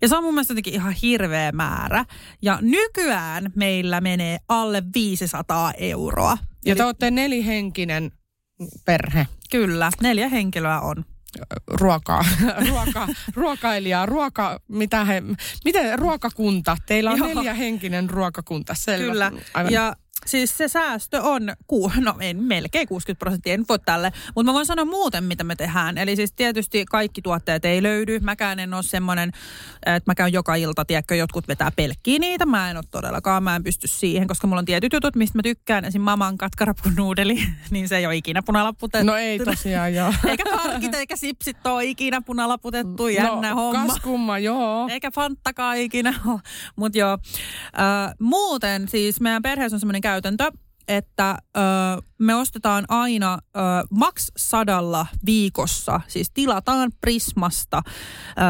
[0.01, 2.05] Ja se on mun mielestä jotenkin ihan hirveä määrä.
[2.41, 6.37] Ja nykyään meillä menee alle 500 euroa.
[6.65, 6.77] Ja Eli...
[6.77, 8.11] te olette nelihenkinen
[8.85, 9.27] perhe.
[9.51, 11.05] Kyllä, neljä henkilöä on
[11.67, 12.25] ruokaa,
[12.69, 15.23] ruoka, ruokailijaa, ruoka, mitä he,
[15.65, 17.27] miten ruokakunta, teillä on Joo.
[17.27, 19.11] neljä henkinen ruokakunta, selvä.
[19.11, 19.73] Kyllä, Aivan.
[19.73, 19.95] ja
[20.25, 24.53] Siis se säästö on, ku, no en, melkein 60 prosenttia, en voi tälle, mutta mä
[24.53, 25.97] voin sanoa muuten, mitä me tehdään.
[25.97, 28.19] Eli siis tietysti kaikki tuotteet ei löydy.
[28.19, 29.31] Mäkään en ole semmoinen,
[29.85, 32.45] että mä käyn joka ilta, tiedätkö, jotkut vetää pelkkiä niitä.
[32.45, 35.43] Mä en ole todellakaan, mä en pysty siihen, koska mulla on tietyt jutut, mistä mä
[35.43, 35.85] tykkään.
[35.85, 36.01] Esim.
[36.01, 39.05] maman katkarapunuudeli, niin se ei ole ikinä punalaputettu.
[39.07, 40.13] No ei tosiaan, joo.
[40.29, 43.87] eikä parkit eikä sipsit ole ikinä punalaputettu, jännä no, homma.
[43.87, 44.87] Kaskumma, joo.
[44.91, 46.13] Eikä fanttakaan ikinä
[46.75, 50.51] Mutta joo, äh, muuten siis meidän perheessä on semmoinen käytäntö,
[50.87, 51.61] että ö,
[52.19, 53.59] me ostetaan aina ö,
[53.91, 58.41] maks sadalla viikossa, siis tilataan Prismasta ö,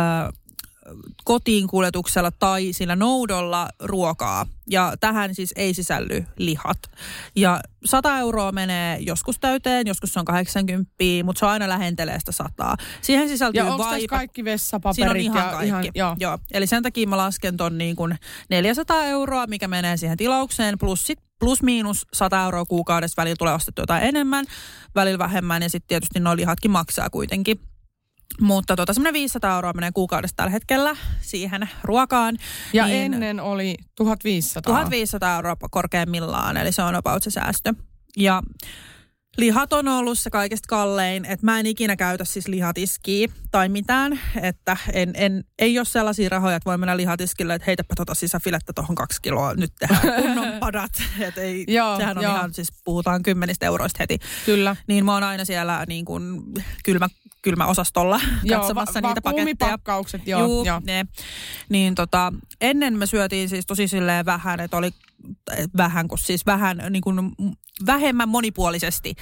[1.24, 4.48] kotiin kuljetuksella tai sillä noudolla ruokaa.
[4.70, 6.78] Ja tähän siis ei sisälly lihat.
[7.36, 12.32] Ja 100 euroa menee joskus täyteen, joskus se on 80, mutta se aina lähentelee sitä
[12.32, 12.76] sataa.
[13.02, 14.08] Siihen sisältyy ja vaipa.
[14.08, 14.96] kaikki vessapaperit?
[14.96, 15.68] Siinä on ihan ja kaikki.
[15.68, 16.16] Ihan, joo.
[16.20, 16.38] joo.
[16.52, 18.18] Eli sen takia mä lasken ton niin kuin
[18.50, 23.22] 400 euroa, mikä menee siihen tilaukseen, plus sit plus miinus 100 euroa kuukaudessa.
[23.22, 24.46] Välillä tulee ostettua jotain enemmän,
[24.96, 27.60] välillä vähemmän ja sitten tietysti nuo lihatkin maksaa kuitenkin.
[28.42, 32.38] Mutta tota, semmoinen 500 euroa menee kuukaudessa tällä hetkellä siihen ruokaan.
[32.74, 34.74] Ja niin ennen oli 1500.
[34.74, 37.74] 1500 euroa korkeimmillaan, eli se on about se säästö.
[38.18, 38.44] Ja
[39.38, 44.20] lihat on ollut se kaikista kallein, että mä en ikinä käytä siis lihatiskiä tai mitään,
[44.42, 48.74] että en, en, ei ole sellaisia rahoja, että voi mennä lihatiskille, että heitäpä tota sisäfilettä
[48.74, 52.36] tuohon kaksi kiloa, nyt tehdään kunnon padat, että ei, Joo, sehän on joo.
[52.36, 54.76] ihan, siis puhutaan kymmenistä euroista heti, Kyllä.
[54.88, 56.42] niin mä oon aina siellä niin kuin
[56.84, 57.08] kylmä,
[57.42, 58.20] kylmäosastolla
[58.50, 59.78] katsomassa va- niitä paketteja.
[60.26, 60.82] joo, Juu, joo.
[60.84, 61.06] Ne.
[61.70, 64.92] Niin tota, ennen me syötiin siis tosi silleen vähän, että oli
[65.58, 67.32] eh, vähän, kun siis vähän niin kuin
[67.86, 69.16] vähemmän monipuolisesti.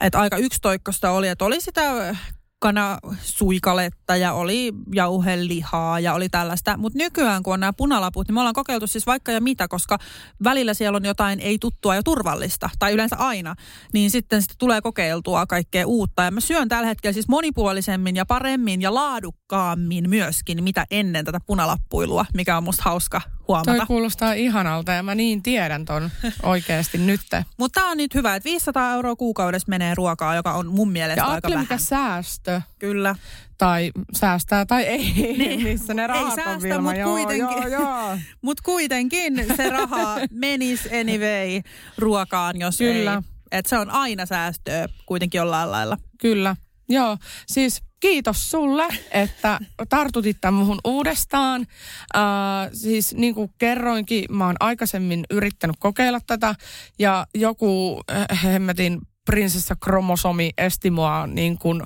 [0.00, 2.16] Että aika yksitoikkoista oli, että oli sitä
[2.64, 6.76] eh, kanasuikaletta ja oli jauhelihaa ja oli tällaista.
[6.76, 9.98] Mutta nykyään, kun on nämä punalaput, niin me ollaan kokeiltu siis vaikka ja mitä, koska
[10.44, 13.54] välillä siellä on jotain ei tuttua ja turvallista, tai yleensä aina,
[13.92, 16.22] niin sitten sitä tulee kokeiltua kaikkea uutta.
[16.22, 21.40] Ja mä syön tällä hetkellä siis monipuolisemmin ja paremmin ja laadukkaammin myöskin, mitä ennen tätä
[21.46, 23.86] punalappuilua, mikä on musta hauska Toi huomata.
[23.86, 26.10] kuulostaa ihanalta ja mä niin tiedän ton
[26.42, 27.20] oikeasti nyt.
[27.58, 31.20] Mutta tämä on nyt hyvä, että 500 euroa kuukaudessa menee ruokaa, joka on mun mielestä
[31.20, 31.60] Ja aika vähän.
[31.64, 32.60] mikä säästö.
[32.78, 33.14] Kyllä.
[33.58, 36.90] Tai säästää tai ei, niin, missä ne ei rahat on säästä, Vilma.
[36.90, 37.72] mut joo, kuitenkin.
[37.72, 38.18] Joo, joo.
[38.42, 41.60] Mutta kuitenkin se raha menisi anyway
[41.98, 43.14] ruokaan, jos Kyllä.
[43.14, 43.34] ei.
[43.58, 45.96] Et se on aina säästöä kuitenkin jollain lailla.
[46.20, 46.56] Kyllä.
[46.88, 47.16] Joo,
[47.46, 51.60] siis kiitos sulle, että tartutit tämän muhun uudestaan.
[51.60, 56.54] Uh, siis niin kuin kerroinkin, mä oon aikaisemmin yrittänyt kokeilla tätä
[56.98, 61.82] ja joku äh, hemmetin prinsessa kromosomi esti mua niin kuin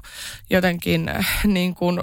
[0.51, 2.01] jotenkin äh, niin kuin,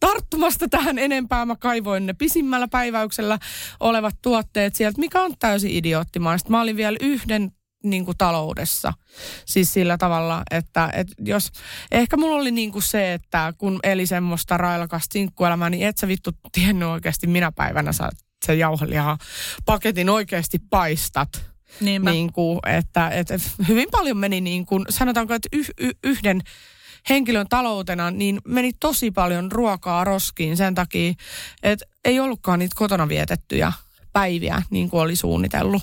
[0.00, 1.46] tarttumasta tähän enempää.
[1.46, 3.38] Mä kaivoin ne pisimmällä päiväyksellä
[3.80, 6.50] olevat tuotteet sieltä, mikä on täysin idioottimaista.
[6.50, 7.52] Mä olin vielä yhden
[7.84, 8.92] niin kuin taloudessa.
[9.46, 11.50] Siis sillä tavalla, että, että jos,
[11.92, 16.08] ehkä mulla oli niin kuin se, että kun eli semmoista railakasta sinkkuelämää, niin et sä
[16.08, 18.10] vittu tiennyt oikeasti minä päivänä sä
[18.46, 19.18] sen jauheliha
[19.64, 21.28] paketin oikeasti paistat.
[21.80, 22.10] Niinpä.
[22.10, 23.34] Niin kuin, että, että
[23.68, 26.40] hyvin paljon meni niin kuin, sanotaanko, että yh, yh, yhden
[27.08, 31.12] henkilön taloutena, niin meni tosi paljon ruokaa roskiin sen takia,
[31.62, 33.72] että ei ollutkaan niitä kotona vietettyjä
[34.12, 35.82] päiviä niin kuin oli suunnitellut.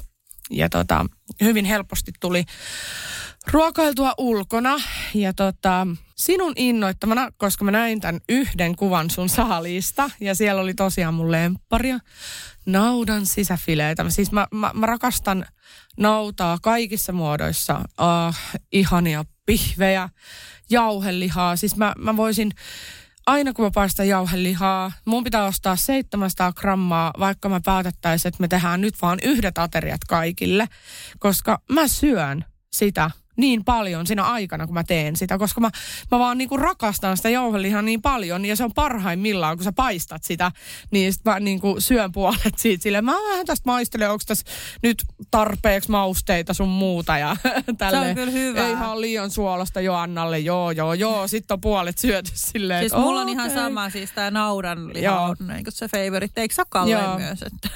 [0.52, 1.06] Ja tota,
[1.42, 2.44] hyvin helposti tuli
[3.52, 4.76] ruokailtua ulkona.
[5.14, 10.74] Ja tota, sinun innoittamana, koska mä näin tämän yhden kuvan sun saaliista, ja siellä oli
[10.74, 12.00] tosiaan mun lempparia,
[12.66, 14.10] naudan sisäfileitä.
[14.10, 15.46] Siis mä, mä, mä rakastan
[15.98, 17.76] nautaa kaikissa muodoissa.
[17.80, 18.36] Uh,
[18.72, 20.10] ihania pihvejä,
[20.70, 21.56] jauhelihaa.
[21.56, 22.52] Siis mä, mä voisin,
[23.26, 28.48] aina kun mä paistan jauhelihaa, mun pitää ostaa 700 grammaa, vaikka mä päätettäisiin, että me
[28.48, 30.68] tehdään nyt vaan yhdet ateriat kaikille,
[31.20, 33.12] koska mä syön sitä
[33.42, 35.70] niin paljon siinä aikana, kun mä teen sitä, koska mä,
[36.12, 40.24] mä vaan niinku rakastan sitä jauhelihaa niin paljon, ja se on parhaimmillaan, kun sä paistat
[40.24, 40.52] sitä,
[40.92, 44.46] niin sit mä niinku syön puolet siitä silleen, mä vähän tästä maistelen, onko tässä
[44.84, 47.38] nyt tarpeeksi mausteita sun muuta, ja
[47.78, 48.16] tälleen.
[48.16, 48.66] kyllä hyvä.
[48.66, 52.94] Ei ihan liian suolasta jo Annalle, joo, joo, joo, sitten on puolet syöty silleen, Siis
[52.94, 55.24] mulla on ihan sama, siis tämä naudan liha Joo.
[55.24, 56.42] on niin se favorite.
[56.42, 57.18] Eikö sä Kalle Joo.
[57.18, 57.42] myös?
[57.42, 57.70] Että?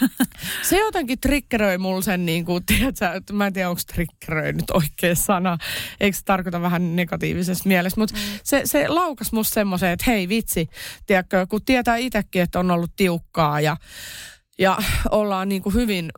[0.62, 4.72] Se jotenkin triggeröi mulla sen, niin kuin, tiedätkö, että mä en tiedä, onko triggeröi nyt
[4.72, 5.55] oikea sana.
[6.00, 8.40] Eikö se tarkoita vähän negatiivisessa mielessä, mutta mm.
[8.44, 10.70] se, se laukas musta semmoisen, että hei vitsi,
[11.06, 13.78] tiedätkö, kun tietää itsekin, että on ollut tiukkaa ja
[14.60, 14.78] ja
[15.12, 16.12] ollaan niin kuin hyvin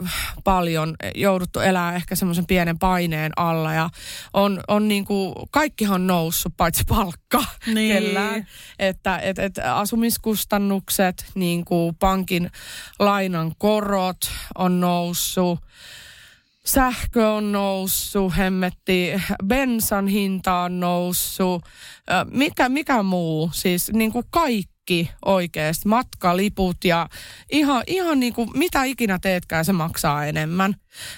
[0.43, 3.89] paljon jouduttu elää ehkä semmoisen pienen paineen alla ja
[4.33, 7.93] on, on niin kuin, kaikkihan noussut paitsi palkka Niin.
[7.93, 8.47] kellään.
[8.79, 12.51] Että et, et asumiskustannukset, niin kuin pankin
[12.99, 15.59] lainan korot on noussut,
[16.67, 19.13] sähkö on noussut, hemmetti,
[19.45, 21.63] bensan hinta on noussut,
[22.31, 27.09] mikä, mikä muu, siis niin kuin kaikki oikeasti, matkaliput ja
[27.51, 30.75] ihan, ihan niin kuin mitä ikinä teetkään, se maksaa enemmän.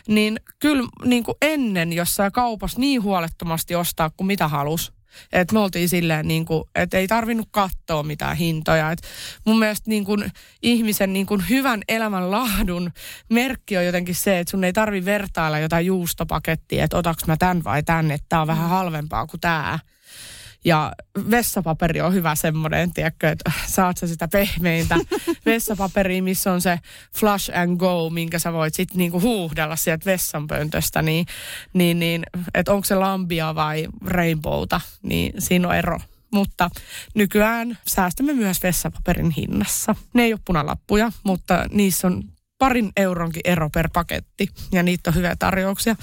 [0.07, 4.98] Niin kyllä niin kuin ennen jossain kaupassa niin huolettomasti ostaa kuin mitä halus.
[5.31, 8.91] Et me oltiin silleen, niin kuin, että ei tarvinnut katsoa mitään hintoja.
[8.91, 9.01] Et
[9.45, 10.31] mun mielestä niin kuin,
[10.61, 12.91] ihmisen niin kuin, hyvän elämän laadun
[13.29, 17.63] merkki on jotenkin se, että sun ei tarvi vertailla jotain juustopakettia, että otaks mä tän
[17.63, 19.79] vai tän, että tää on vähän halvempaa kuin tää.
[20.65, 20.91] Ja
[21.31, 24.95] vessapaperi on hyvä semmoinen, tiedätkö, että saat sä sitä pehmeintä
[25.45, 26.79] vessapaperia, missä on se
[27.15, 31.25] flush and go, minkä sä voit sitten niinku huuhdella sieltä vessanpöntöstä, niin,
[31.73, 35.99] niin, niin että onko se lambia vai rainbowta, niin siinä on ero.
[36.31, 36.69] Mutta
[37.15, 39.95] nykyään säästämme myös vessapaperin hinnassa.
[40.13, 42.23] Ne ei ole punalappuja, mutta niissä on
[42.57, 45.95] parin euronkin ero per paketti ja niitä on hyviä tarjouksia.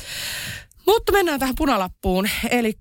[0.87, 2.29] Mutta mennään tähän punalappuun.
[2.51, 2.73] Eli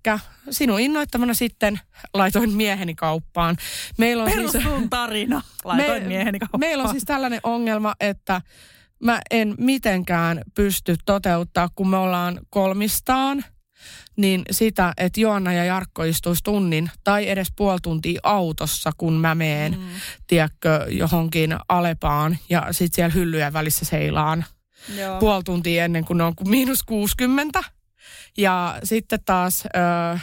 [0.49, 1.79] sinun innoittamana sitten
[2.13, 3.57] laitoin mieheni kauppaan.
[3.97, 5.41] Meillä on siis, tarina.
[5.63, 6.59] Laitoin mieheni kauppaan.
[6.59, 8.41] meillä on siis tällainen ongelma, että
[9.03, 13.45] mä en mitenkään pysty toteuttaa, kun me ollaan kolmistaan.
[14.15, 19.35] niin sitä, että Joanna ja Jarkko istuisi tunnin tai edes puoli tuntia autossa, kun mä
[19.35, 19.85] meen, mm.
[20.27, 24.45] tiedätkö, johonkin Alepaan ja sitten siellä hyllyjen välissä seilaan
[24.97, 25.19] Joo.
[25.19, 27.74] puoli tuntia ennen kuin ne on miinus 60.
[28.37, 29.63] Ja sitten taas,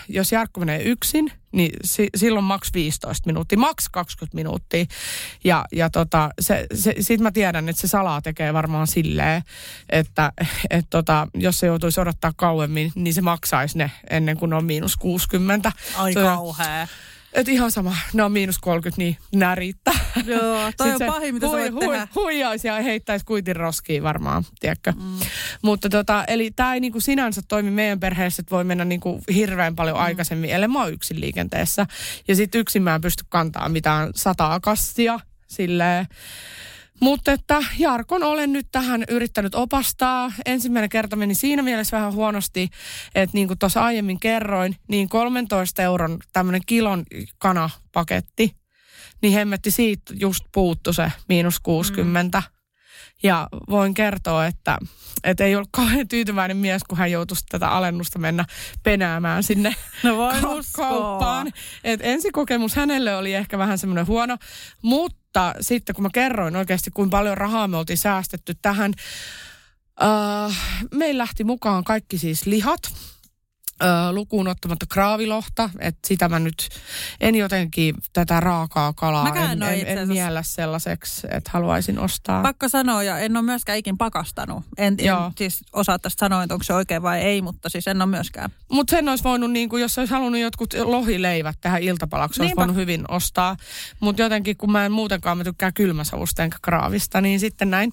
[0.09, 4.85] jos Jarkko menee yksin, niin si- silloin maks 15 minuuttia, maks 20 minuuttia.
[5.45, 9.43] Ja, ja tota, se, se, sit mä tiedän, että se salaa tekee varmaan silleen,
[9.89, 10.33] että
[10.71, 14.97] et tota, jos se joutuisi odottaa kauemmin, niin se maksaisi ne ennen kuin on miinus
[14.97, 15.73] 60.
[15.97, 16.89] Ai kauhea.
[17.33, 19.95] Et ihan sama, ne on miinus 30, niin nämä riittää.
[20.27, 22.09] Joo, toi on pahin, mitä hui, sä voit hui, tehdä.
[22.15, 24.93] Huijaisi ja heittäisi kuitin roskiin varmaan, tiedätkö.
[24.93, 25.19] Mm.
[25.63, 29.77] Mutta tota, eli tämä ei niinku sinänsä toimi meidän perheessä, että voi mennä niinku hirveän
[29.77, 30.03] paljon mm.
[30.03, 31.87] aikaisemmin, ellei mä oon yksin liikenteessä.
[32.29, 36.07] Ja sitten yksin mä en pysty kantaa mitään sataa kassia silleen.
[37.03, 40.33] Mutta että Jarkon olen nyt tähän yrittänyt opastaa.
[40.47, 42.69] Ensimmäinen kerta meni siinä mielessä vähän huonosti,
[43.15, 47.05] että niin kuin tuossa aiemmin kerroin, niin 13 euron tämmöinen kilon
[47.39, 48.55] kanapaketti,
[49.23, 52.39] niin hemmetti siitä just puuttu se miinus 60.
[52.39, 52.45] Mm.
[53.23, 54.79] Ja voin kertoa, että,
[55.25, 58.45] että ei ollut kauhean tyytyväinen mies, kun hän joutui tätä alennusta mennä
[58.83, 61.53] penäämään sinne no voin ka- kauppaan.
[61.85, 64.37] Et ensikokemus hänelle oli ehkä vähän semmoinen huono,
[64.83, 68.95] mutta sitten kun mä kerroin oikeasti, kuinka paljon rahaa me oltiin säästetty tähän,
[70.03, 70.55] uh,
[70.95, 72.81] meillä lähti mukaan kaikki siis lihat,
[73.83, 76.69] ö, lukuun ottamatta kraavilohta, että sitä mä nyt
[77.21, 82.43] en jotenkin tätä raakaa kalaa en, en, en miellä sellaiseksi, että haluaisin ostaa.
[82.43, 84.65] Pakko sanoa, ja en ole myöskään ikin pakastanut.
[84.79, 88.03] En, en siis osaa tästä sanoa, että onko se oikein vai ei, mutta siis en
[88.03, 88.51] ole myöskään.
[88.69, 92.77] Mutta sen olisi voinut, niin kuin, jos olisi halunnut jotkut lohileivät tähän iltapalaksi, olisi voinut
[92.77, 93.57] hyvin ostaa.
[94.01, 97.93] Mutta jotenkin, kun mä en muutenkaan mä tykkää kylmäsavusta enkä kraavista, niin sitten näin.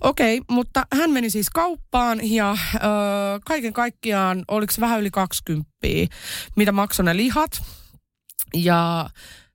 [0.00, 2.78] Okei, okay, mutta hän meni siis kauppaan ja ö,
[3.46, 5.70] kaiken kaikkiaan, oliko se vähän yli 20,
[6.56, 7.62] mitä maksoi ne lihat.
[8.54, 9.10] Ja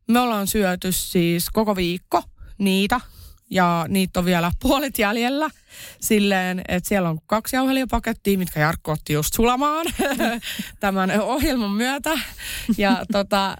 [0.08, 2.24] me ollaan syöty siis koko viikko
[2.58, 3.02] niitä
[3.50, 5.50] ja niitä on vielä puolet jäljellä
[6.02, 9.86] silleen, että siellä on kaksi jauhelijapakettia, mitkä Jarkko otti just sulamaan
[10.80, 12.20] tämän ohjelman myötä.
[12.78, 13.58] Ja tota,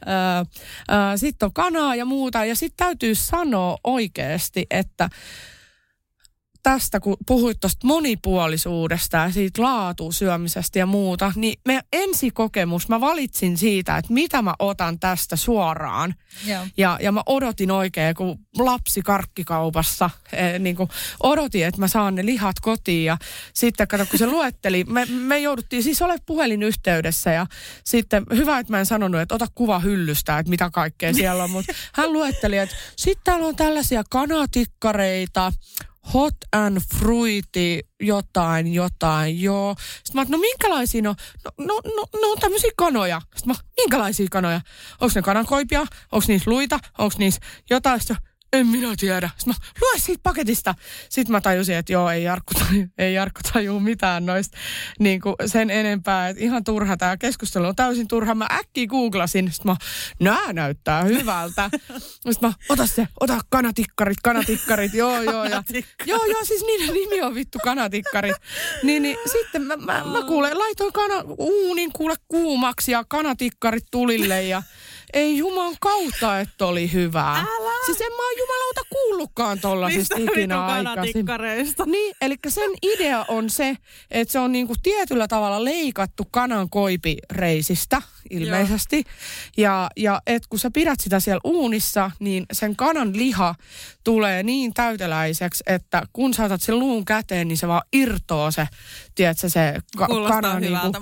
[1.16, 2.46] sitten on kanaa ja muuta.
[2.46, 5.10] Ja sitten täytyy sanoa oikeasti, että
[6.68, 13.58] tästä, kun puhuit tuosta monipuolisuudesta ja siitä laatusyömisestä ja muuta, niin me ensikokemus, mä valitsin
[13.58, 16.16] siitä, että mitä mä otan tästä suoraan.
[16.78, 20.90] Ja, ja mä odotin oikein, kun lapsi karkkikaupassa, eh, niin kuin
[21.24, 23.06] odotin, että mä saan ne lihat kotiin.
[23.06, 23.18] Ja
[23.54, 27.48] sitten kato, kun se luetteli, me, me jouduttiin siis ole puhelinyhteydessä ja
[27.84, 31.50] sitten hyvä, että mä en sanonut, että ota kuva hyllystä, että mitä kaikkea siellä on,
[31.50, 35.52] mutta hän luetteli, että sitten täällä on tällaisia kanatikkareita,
[36.14, 39.76] hot and fruity jotain, jotain, joo.
[40.04, 43.22] Sitten mä no minkälaisia no, no, no, no, no on tämmöisiä kanoja.
[43.36, 44.62] Sitten mä, minkälaisia kanoja?
[45.02, 45.80] Onko ne kanankoipia?
[46.12, 46.80] Onko niissä luita?
[46.98, 48.00] Onko niissä jotain?
[48.00, 48.18] Sitten,
[48.54, 49.30] en minä tiedä.
[49.38, 50.76] Sitten mä, lue siitä paketista.
[51.10, 54.58] Sitten mä tajusin, että joo, ei Jarkko, taju, ei Jarkko tajuu mitään noista
[55.00, 56.30] niin kuin sen enempää.
[56.30, 58.36] Että ihan turha tämä keskustelu on täysin turha.
[58.36, 59.52] Mä äkki googlasin.
[59.52, 59.78] Sitten mä,
[60.20, 61.70] nää näyttää hyvältä.
[62.32, 64.94] Sitten mä, ota se, ota kanatikkarit, kanatikkarit.
[64.94, 65.46] Joo, joo.
[65.46, 65.64] Ja,
[66.06, 68.36] joo, joo, siis niiden nimi on vittu kanatikkarit.
[68.84, 74.44] Niin, niin sitten mä, mä, mä kuule, laitoin kana, uunin kuule kuumaksi ja kanatikkarit tulille
[74.44, 74.64] ja
[75.14, 77.36] ei juman kautta, että oli hyvää.
[77.38, 77.86] Älä.
[77.86, 81.26] Siis en mä oon jumalauta kuullutkaan tollaisista ikinä aikaisin.
[81.86, 83.78] Niin, eli sen idea on se,
[84.12, 89.04] että se on niinku tietyllä tavalla leikattu kanan koipireisistä ilmeisesti.
[89.58, 93.56] Ja, ja et kun sä pidät sitä siellä uunissa, niin sen kanan liha
[94.08, 98.68] tulee niin täyteläiseksi, että kun saatat sen luun käteen, niin se vaan irtoo se,
[99.16, 100.60] tiedätkö, se ka- kana.
[100.60, 100.94] Niin kuin...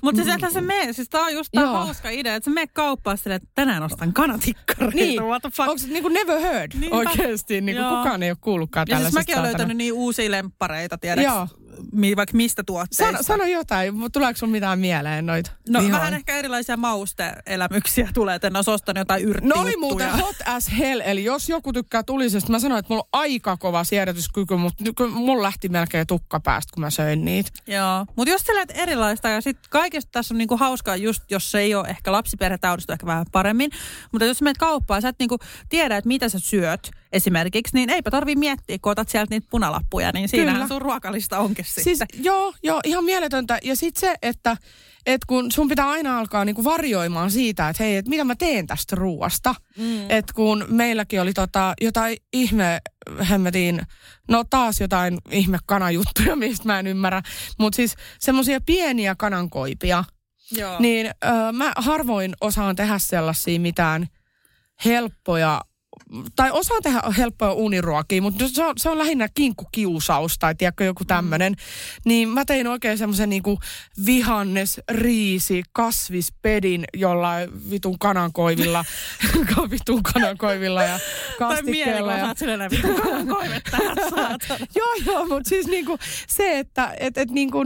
[0.00, 3.18] Mutta siis se menee, siis tää on just tää hauska idea, että sä menet kauppaan
[3.18, 4.96] silleen, että tänään ostan kanatikkareita.
[4.96, 5.68] Niin, what the fuck?
[5.68, 6.96] Onko se niin kuin never heard Niinpä.
[6.96, 7.60] oikeasti?
[7.60, 9.18] Niin kuin kukaan ei ole kuullutkaan tällaisesta.
[9.18, 11.30] Ja siis mäkin olen löytänyt niin uusia lemppareita, tiedätkö?
[11.30, 11.48] Joo
[12.16, 13.04] vaikka mistä tuotteista.
[13.04, 15.50] Sano, sano jotain, tuleeko sun mitään mieleen noita?
[15.68, 15.92] No vihoin?
[15.92, 19.48] vähän ehkä erilaisia mausteelämyksiä tulee, että en olisi ostanut jotain yrttiä.
[19.48, 23.02] No oli muuten hot as hell, eli jos joku tykkää tulisesta, mä sanoin, että mulla
[23.12, 27.50] on aika kova siedätyskyky, mutta mulla lähti melkein tukka päästä, kun mä söin niitä.
[27.66, 31.58] Joo, mutta jos sä erilaista ja sitten kaikesta tässä on niinku hauskaa just, jos se
[31.58, 33.70] ei ole ehkä lapsiperhetaudista ehkä vähän paremmin,
[34.12, 38.10] mutta jos menet kauppaan, sä et niinku tiedä, että mitä sä syöt, esimerkiksi, niin eipä
[38.10, 40.68] tarvi miettiä, kun otat sieltä niitä punalappuja, niin siinähän Kyllä.
[40.68, 42.24] sun ruokalista onkin siis, sitten.
[42.24, 43.58] Joo, joo, ihan mieletöntä.
[43.62, 44.56] Ja sitten se, että
[45.06, 48.66] et kun sun pitää aina alkaa niinku varjoimaan siitä, että hei, että mitä mä teen
[48.66, 49.54] tästä ruoasta.
[49.76, 50.10] Mm.
[50.10, 52.80] Että kun meilläkin oli tota, jotain ihme,
[53.30, 53.82] hemmetiin,
[54.28, 57.22] no taas jotain ihme kanajuttuja, mistä mä en ymmärrä.
[57.58, 60.04] Mutta siis semmoisia pieniä kanankoipia,
[60.50, 60.76] Joo.
[60.78, 64.06] niin ö, mä harvoin osaan tehdä sellaisia mitään
[64.84, 65.60] helppoja
[66.36, 71.04] tai osaan tehdä helppoja uniruokia, mutta se on, se on lähinnä kinkkukiusaus tai tiedätkö, joku
[71.04, 71.52] tämmöinen.
[71.52, 71.58] Mm.
[72.04, 73.58] Niin mä tein oikein semmoisen niinku
[74.06, 78.84] vihannes, riisi, kasvispedin jollain vitun kanankoivilla,
[79.70, 80.98] vitun kanankoivilla ja
[81.38, 82.12] kastikkeella.
[82.12, 82.34] Tai ja...
[82.46, 83.62] mielikuvat vitun kanankoivet
[84.78, 85.98] joo, joo, mutta siis niinku
[86.28, 87.58] se, että et, et niinku,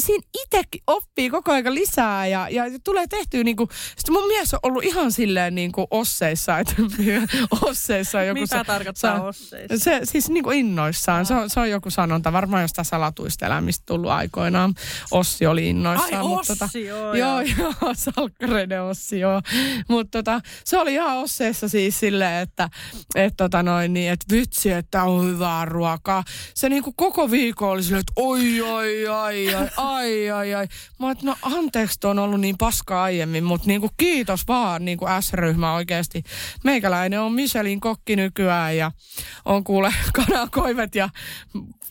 [0.00, 4.60] siinä itsekin oppii koko ajan lisää ja, ja tulee tehtyä niinku, sitten mun mies on
[4.62, 6.74] ollut ihan silleen niinku osseissa, että
[7.62, 8.40] osseissa on joku...
[8.40, 9.78] Mitä sa, tarkoittaa sa, osseissa?
[9.78, 14.10] Se, siis niinku innoissaan, se on, se on joku sanonta, varmaan jostain salatuista elämistä tullut
[14.10, 14.74] aikoinaan.
[15.10, 16.14] Ossi oli innoissaan.
[16.14, 17.40] Ai mutta Ossi, tota, joo, joo.
[17.40, 17.54] joo.
[17.80, 19.42] Joo, salkkareiden Ossi, joo.
[19.88, 22.70] Mutta tota, se oli ihan osseissa siis silleen, että
[23.14, 26.24] et tota noin niin, että vitsi, että on hyvää ruokaa.
[26.54, 30.68] Se niinku koko viikko oli silleen, että oi, oi, ai, ai, ai, ai, ai.
[30.98, 35.74] Mä oon, no anteeksi, on ollut niin paskaa aiemmin, mutta niinku kiitos vaan niinku S-ryhmä
[35.74, 36.22] oikeasti.
[36.64, 38.92] Meikäläinen on Michelin kokki nykyään ja
[39.44, 39.94] on kuule
[40.26, 41.08] kanakoivet ja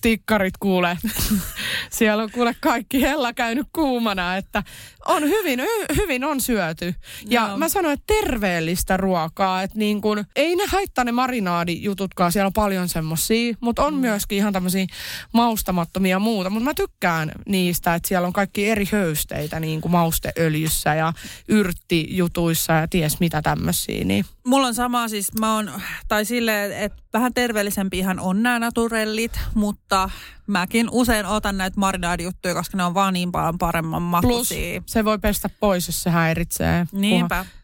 [0.02, 0.98] tikkarit kuule.
[1.90, 4.64] Siellä on kuule kaikki hella käynyt kuumana, että
[5.08, 6.96] on hyvin, hy, hyvin on syöty.
[7.30, 7.58] Ja Joo.
[7.58, 12.54] mä sanoin, että terveellistä ruokaa, että niin kun, ei ne haittaa ne marinaadijututkaan, siellä on
[12.54, 14.00] paljon semmosia, mutta on mm.
[14.00, 14.86] myöskin ihan tämmöisiä
[15.34, 16.50] maustamattomia ja muuta.
[16.50, 21.14] Mutta mä tykkään niistä, että siellä on kaikki eri höysteitä niin kuin mausteöljyssä ja
[21.48, 24.04] yrttijutuissa ja ties mitä tämmöisiä.
[24.04, 24.26] Niin.
[24.46, 25.72] Mulla on sama siis, mä oon,
[26.08, 30.10] tai silleen, että vähän terveellisempihän on nämä naturellit, mutta
[30.48, 34.82] mäkin usein otan näitä marinaadijuttuja, koska ne on vaan niin paljon paremman Plus makuisia.
[34.94, 36.86] Se voi pestä pois, jos se häiritsee.
[36.92, 37.36] Niinpä.
[37.38, 37.63] Ma-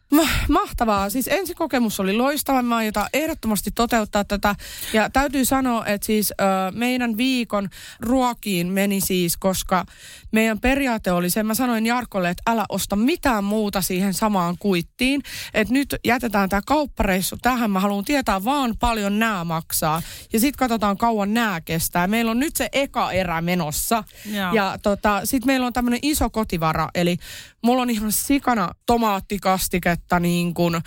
[0.50, 1.10] Mahtavaa.
[1.10, 2.62] Siis ensikokemus oli loistava.
[2.62, 4.56] Mä aion ehdottomasti toteuttaa tätä.
[4.94, 9.86] Ja täytyy sanoa, että siis ö, meidän viikon ruokiin meni siis, koska
[10.32, 15.22] meidän periaate oli se, mä sanoin Jarkolle, että älä osta mitään muuta siihen samaan kuittiin.
[15.54, 17.72] Että nyt jätetään tämä kauppareissu tähän.
[17.72, 20.02] Mä haluan tietää vaan paljon nämä maksaa.
[20.34, 22.08] Ja sitten katsotaan kauan nämä kestää.
[22.08, 24.04] Meillä on nyt se eka erä menossa.
[24.26, 24.54] Joo.
[24.54, 27.18] Ja tota, sitten meillä on tämmöinen iso kotivara, eli
[27.64, 30.82] mulla on ihan sikana tomaattikastiketta, niin kuin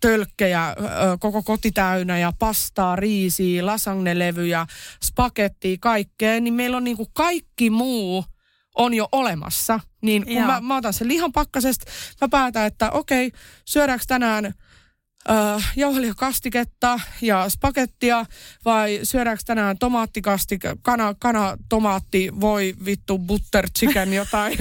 [0.00, 0.76] tölkkejä,
[1.20, 4.66] koko koti täynnä ja pastaa, riisiä, lasagnelevyjä,
[5.04, 8.24] spagettia, kaikkea, niin meillä on niin kuin kaikki muu
[8.76, 9.80] on jo olemassa.
[10.02, 10.46] Niin kun Joo.
[10.46, 13.32] mä, mä otan sen lihan pakkasesta, mä päätän, että okei,
[13.64, 14.54] syödäänkö tänään
[15.30, 18.26] äh, jauhelihakastiketta ja spagettia
[18.64, 24.58] vai syödäänkö tänään tomaattikastiketta, kana, kana, tomaatti, voi vittu, butter chicken jotain.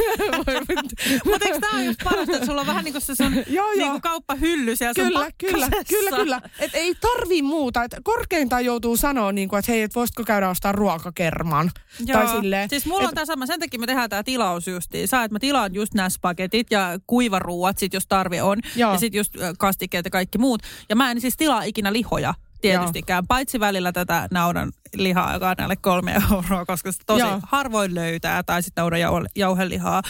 [1.25, 3.73] Mutta eikö tämä just parasta, että sulla on vähän niin kuin se sun Joo, joo.
[3.75, 6.41] niin kuin kauppahylly siellä sun Kyllä, kyllä, kyllä, kyllä.
[6.59, 7.83] Et ei tarvii muuta.
[7.83, 11.71] Et korkeintaan joutuu sanoa, niin kuin, että hei, et voisitko käydä ostaa ruokakerman.
[12.11, 15.07] Tai silleen, Siis mulla on et- tämä sama, sen takia me tehdään tämä tilaus justiin.
[15.07, 18.59] Saa, että mä tilaan just nämä spagetit ja kuivaruuat, sit jos tarve on.
[18.75, 18.91] Joo.
[18.93, 20.54] Ja sitten just kastikkeet ja kaikki muut.
[20.89, 24.71] Ja mä en siis tilaa ikinä lihoja tietystikään, paitsi välillä tätä naudan
[25.03, 27.39] lihaa, joka on näille kolme euroa, koska sitä tosi Joo.
[27.43, 30.01] harvoin löytää, tai sitten naudan jau- jauhelihaa.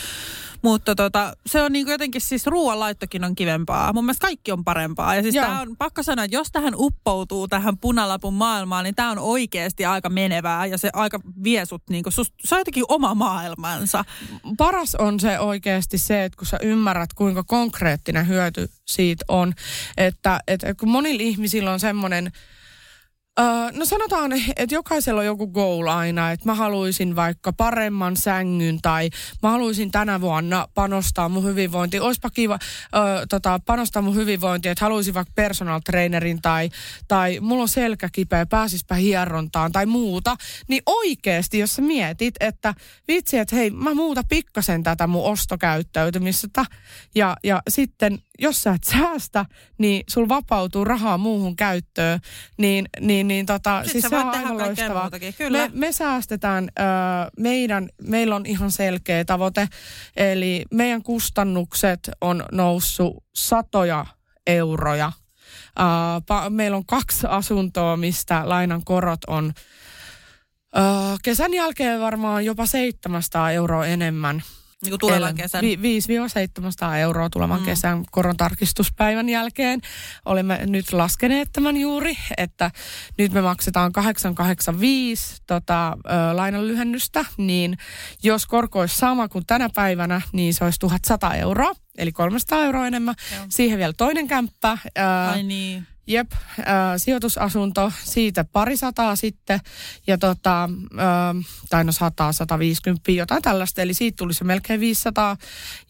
[0.62, 3.94] Mutta tota, se on niinku jotenkin siis ruoanlaittokin on kivempaa.
[3.94, 5.16] Mun mielestä kaikki on parempaa.
[5.16, 5.46] Ja siis Joo.
[5.46, 9.86] tää on pakko sanoa, että jos tähän uppoutuu tähän punalapun maailmaan, niin tämä on oikeasti
[9.86, 14.06] aika menevää ja se aika vie sut niinku, sus, se on jotenkin oma maailmansa.
[14.58, 19.54] paras on se oikeasti se, että kun sä ymmärrät, kuinka konkreettinen hyöty siitä on.
[19.98, 22.32] Että, että kun monilla ihmisillä on semmoinen,
[23.40, 28.80] Öö, no sanotaan, että jokaisella on joku goal aina, että mä haluaisin vaikka paremman sängyn
[28.82, 29.10] tai
[29.44, 32.04] mä haluaisin tänä vuonna panostaa mun hyvinvointiin.
[32.04, 32.60] Oispa kiva
[32.96, 36.70] öö, tota, panostaa mun hyvinvointiin, että haluaisin vaikka personal trainerin tai,
[37.08, 40.36] tai mulla on selkä kipeä, pääsispä hierontaan tai muuta.
[40.68, 42.74] Niin oikeasti, jos sä mietit, että
[43.08, 46.66] vitsi, että hei, mä muuta pikkasen tätä mun ostokäyttäytymistä
[47.16, 49.46] ja, ja sitten jos sä et säästä,
[49.78, 52.20] niin sul vapautuu rahaa muuhun käyttöön,
[52.58, 55.04] niin, niin, niin tota, siis se on kaikkea loistavaa.
[55.04, 55.58] muutakin, kyllä.
[55.58, 56.84] Me, me säästetään, ö,
[57.40, 59.68] meidän, meillä on ihan selkeä tavoite,
[60.16, 64.06] eli meidän kustannukset on noussut satoja
[64.48, 65.12] euroja.
[65.80, 65.82] Ö,
[66.28, 69.54] pa, meillä on kaksi asuntoa, mistä lainan korot on
[70.78, 70.80] ö,
[71.24, 74.44] kesän jälkeen varmaan jopa 700 euroa enemmän.
[74.90, 75.62] Niin tulevan kesän.
[75.62, 76.00] Vi-
[76.92, 77.66] 5-700 euroa tulevan mm.
[77.66, 79.82] kesän korontarkistuspäivän jälkeen.
[80.26, 82.72] Olemme nyt laskeneet tämän juuri, että
[83.18, 87.78] nyt me maksetaan 885 tota, ö, lainanlyhennystä, niin
[88.24, 92.88] jos korko olisi sama kuin tänä päivänä, niin se olisi 1100 euroa, eli 300 euroa
[92.88, 93.16] enemmän.
[93.36, 93.46] Joo.
[93.50, 94.78] Siihen vielä toinen kämppä.
[94.98, 95.88] Ö, Ai niin.
[96.08, 96.66] Jep, äh,
[96.98, 99.60] sijoitusasunto, siitä pari sataa sitten,
[100.08, 105.38] ja tota, äh, tai no sataa, 150, jotain tällaista, eli siitä tuli se melkein 500.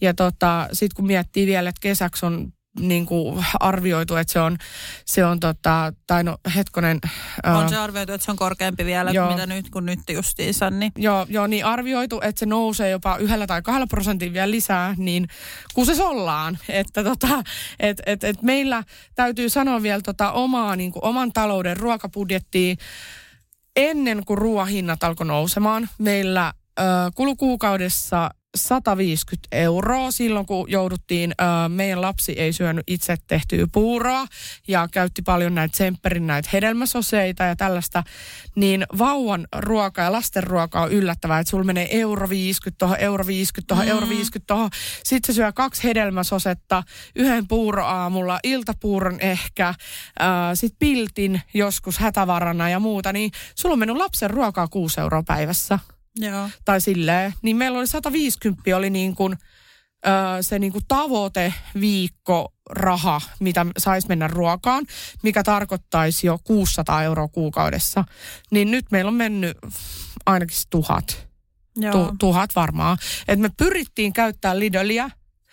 [0.02, 4.58] Ja tota, sitten kun miettii vielä, että kesäksi on niin kuin arvioitu, että se on,
[5.06, 7.00] se on tota, tai no hetkonen.
[7.44, 9.32] On se arvioitu, että se on korkeampi vielä joo.
[9.32, 10.70] mitä nyt, kun nyt justiinsa.
[10.70, 10.92] Niin.
[10.98, 15.28] Joo, joo, niin arvioitu, että se nousee jopa yhdellä tai kahdella prosentin vielä lisää, niin
[15.74, 16.58] kun se ollaan.
[16.70, 17.44] Että tota,
[17.80, 18.84] et, et, et meillä
[19.16, 22.76] täytyy sanoa vielä tota omaa, niin kuin oman talouden ruokabudjettia
[23.76, 25.90] ennen kuin ruoahinnat alkoi nousemaan.
[25.98, 26.54] Meillä
[27.16, 34.26] kulukuukaudessa 150 euroa silloin, kun jouduttiin, ää, meidän lapsi ei syönyt itse tehtyä puuroa
[34.68, 38.04] ja käytti paljon näitä tsempperin näitä hedelmäsoseita ja tällaista,
[38.56, 43.28] niin vauvan ruoka ja lasten ruoka on yllättävää, että sulla menee euro 50 tuohon, euro
[43.28, 43.92] 50 tuohon, mm.
[43.92, 44.70] euro 50 tuohon.
[45.04, 46.84] Sitten se syö kaksi hedelmäsosetta,
[47.16, 49.74] yhden puuroaamulla, iltapuuron ehkä,
[50.54, 55.80] sitten piltin joskus hätävarana ja muuta, niin sulla on mennyt lapsen ruokaa 6 euroa päivässä.
[56.16, 56.50] Joo.
[56.66, 57.34] Tai silleen.
[57.42, 59.38] Niin meillä oli 150 oli niin kuin,
[60.42, 64.86] se niin kuin tavoite viikko raha, mitä saisi mennä ruokaan,
[65.24, 68.04] mikä tarkoittaisi jo 600 euroa kuukaudessa.
[68.52, 69.58] Niin nyt meillä on mennyt
[70.26, 71.28] ainakin tuhat.
[71.92, 72.98] Tu, tuhat varmaan.
[73.28, 75.10] Et me pyrittiin käyttää Lidliä,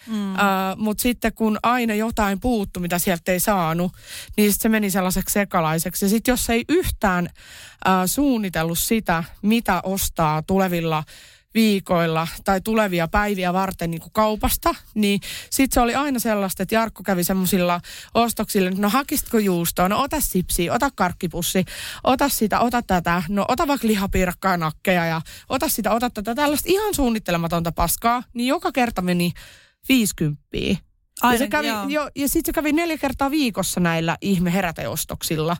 [0.06, 0.32] Mm.
[0.32, 0.38] Uh,
[0.76, 3.92] Mutta sitten kun aina jotain puuttu, mitä sieltä ei saanut,
[4.36, 6.04] niin sit se meni sellaiseksi sekalaiseksi.
[6.04, 11.04] Ja sitten jos ei yhtään uh, suunnitellut sitä, mitä ostaa tulevilla
[11.54, 16.74] viikoilla tai tulevia päiviä varten niin kuin kaupasta, niin sitten se oli aina sellaista, että
[16.74, 17.80] Jarkko kävi semmoisilla
[18.14, 21.64] ostoksilla, no hakistko juustoa, no ota sipsi, ota karkkipussi,
[22.04, 26.68] ota sitä, ota tätä, no ota vaikka lihapiirakkaa nakkeja ja ota sitä, ota tätä, tällaista
[26.68, 29.32] ihan suunnittelematonta paskaa, niin joka kerta meni
[29.88, 30.42] 50.
[31.22, 35.56] Aina, ja, se kävi, jo, ja sitten se kävi neljä kertaa viikossa näillä ihme heräteostoksilla.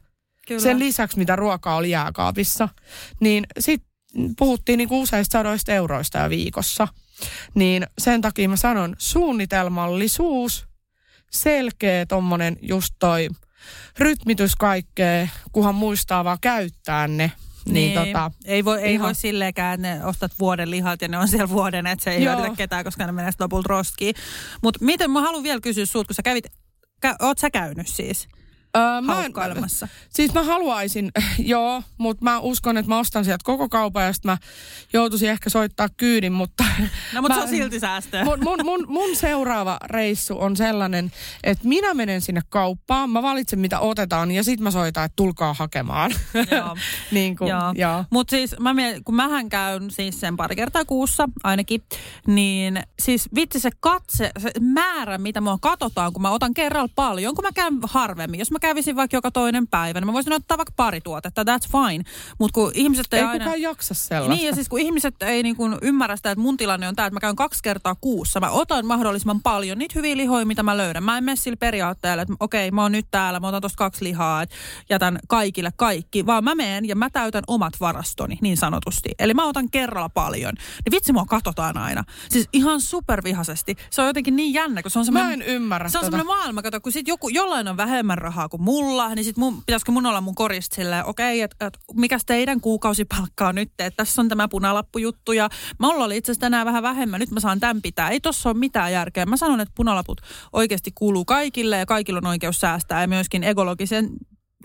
[0.48, 0.60] Kyllä.
[0.60, 2.68] Sen lisäksi, mitä ruokaa oli jääkaapissa.
[3.20, 3.88] Niin sitten
[4.38, 6.88] puhuttiin niin useista sadoista euroista ja viikossa.
[7.54, 10.66] Niin sen takia mä sanon, suunnitelmallisuus,
[11.30, 13.28] selkeä tommonen just toi
[13.98, 17.32] rytmitys kaikkea, kunhan muistaa vaan käyttää ne
[17.64, 21.18] niin, niin tota, ei voi, ei voi silleenkään, että ne ostat vuoden lihat ja ne
[21.18, 22.36] on siellä vuoden, että se ei Joo.
[22.36, 24.14] hyödytä ketään, koska ne menee lopulta roskiin.
[24.62, 26.46] Mutta miten, mä haluan vielä kysyä sinulta, kun sä kävit,
[27.00, 28.28] kä, oot sä käynyt siis?
[28.76, 29.32] Öö, mä en,
[30.08, 34.30] siis mä haluaisin, joo, mutta mä uskon, että mä ostan sieltä koko kaupan ja sitten
[34.30, 34.38] mä
[34.92, 36.64] joutuisin ehkä soittaa kyydin, mutta...
[37.12, 38.24] No mutta se on silti säästöä.
[38.24, 41.12] Mun, mun, mun, mun seuraava reissu on sellainen,
[41.44, 45.54] että minä menen sinne kauppaan, mä valitsen mitä otetaan ja sitten mä soitan, että tulkaa
[45.54, 46.10] hakemaan.
[46.50, 46.76] Joo.
[47.10, 47.72] niin kuin, joo.
[47.74, 48.04] joo.
[48.10, 51.82] Mutta siis mä kun mähän käyn siis sen pari kertaa kuussa ainakin,
[52.26, 57.34] niin siis vitsi se katse, se määrä, mitä mua katsotaan, kun mä otan kerralla paljon,
[57.34, 58.38] kun mä käyn harvemmin.
[58.38, 61.68] Jos mä kävisin vaikka joka toinen päivä, niin mä voisin ottaa vaikka pari tuotetta, that's
[61.72, 62.04] fine.
[62.38, 63.44] Mutta kun ihmiset ei, ei aina...
[63.44, 64.34] kukaan jaksa sellaista.
[64.34, 67.06] Niin, ja siis kun ihmiset ei niin kuin ymmärrä sitä, että mun tilanne on tämä,
[67.06, 68.40] että mä käyn kaksi kertaa kuussa.
[68.40, 71.04] Mä otan mahdollisimman paljon niitä hyviä lihoja, mitä mä löydän.
[71.04, 74.04] Mä en mene sillä periaatteella, että okei, mä oon nyt täällä, mä otan tosta kaksi
[74.04, 74.54] lihaa, että
[74.90, 76.26] jätän kaikille kaikki.
[76.26, 79.10] Vaan mä menen ja mä täytän omat varastoni, niin sanotusti.
[79.18, 80.52] Eli mä otan kerralla paljon.
[80.54, 82.04] Niin vitsi, mua katsotaan aina.
[82.30, 83.76] Siis ihan supervihaisesti.
[83.90, 85.38] Se on jotenkin niin jännä, kun se on semmoinen...
[85.38, 86.16] Mä en ymmärrä Se on tota.
[86.16, 89.62] semmoinen maailma, kato, kun sit joku, jollain on vähemmän rahaa kuin mulla, niin sit mun,
[89.66, 93.68] pitäisikö mun olla mun korista silleen, okei, okay, että et, mikäs teidän kuukausipalkka on nyt,
[93.78, 95.48] että tässä on tämä punalappujuttu ja
[95.78, 98.10] mulla oli itse asiassa tänään vähän vähemmän, nyt mä saan tämän pitää.
[98.10, 99.26] Ei tossa ole mitään järkeä.
[99.26, 100.20] Mä sanon, että punalaput
[100.52, 104.10] oikeasti kuuluu kaikille ja kaikilla on oikeus säästää ja myöskin ekologisen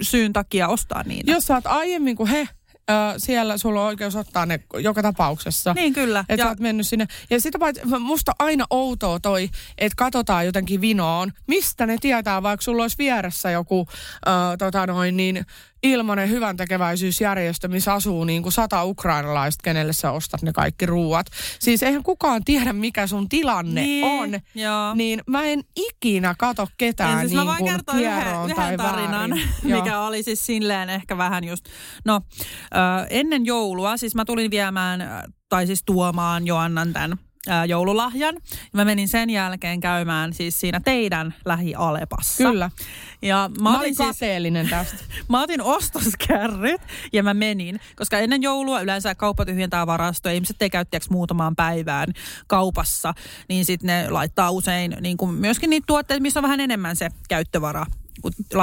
[0.01, 1.31] syyn takia ostaa niitä.
[1.31, 2.47] Jos sä oot aiemmin kuin he
[2.89, 5.73] ö, siellä sulla on oikeus ottaa ne joka tapauksessa.
[5.73, 6.25] Niin kyllä.
[6.29, 7.07] Että sä oot mennyt sinne.
[7.29, 11.31] Ja sitä paitsi, musta aina outoa toi, että katsotaan jotenkin vinoon.
[11.47, 13.87] Mistä ne tietää, vaikka sulla olisi vieressä joku
[14.27, 15.45] ö, tota noin, niin
[15.91, 21.27] ilmanen hyvän tekeväisyysjärjestö, missä asuu niin kuin sata ukrainalaista, kenelle sä ostat ne kaikki ruuat.
[21.59, 24.39] Siis eihän kukaan tiedä, mikä sun tilanne niin, on.
[24.55, 24.93] Joo.
[24.93, 29.49] Niin mä en ikinä kato ketään niin, siis niin kuin kertoa yhden, yhden tarinan, väärin.
[29.75, 31.65] mikä oli siis silleen ehkä vähän just,
[32.05, 32.21] no
[32.75, 35.01] äh, ennen joulua, siis mä tulin viemään
[35.49, 37.17] tai siis tuomaan Joannan tämän
[37.47, 38.35] ää, joululahjan.
[38.73, 42.43] Mä menin sen jälkeen käymään siis siinä teidän lähialepassa.
[42.43, 42.69] Kyllä.
[43.21, 44.97] Ja mä, mä olin siis, kateellinen tästä.
[45.29, 46.81] mä otin ostoskärryt
[47.13, 50.35] ja mä menin, koska ennen joulua yleensä kauppa tyhjentää varastoja.
[50.35, 52.13] Ihmiset ei käyttäjäksi muutamaan päivään
[52.47, 53.13] kaupassa,
[53.49, 57.09] niin sitten ne laittaa usein niin kuin myöskin niitä tuotteita, missä on vähän enemmän se
[57.29, 57.85] käyttövara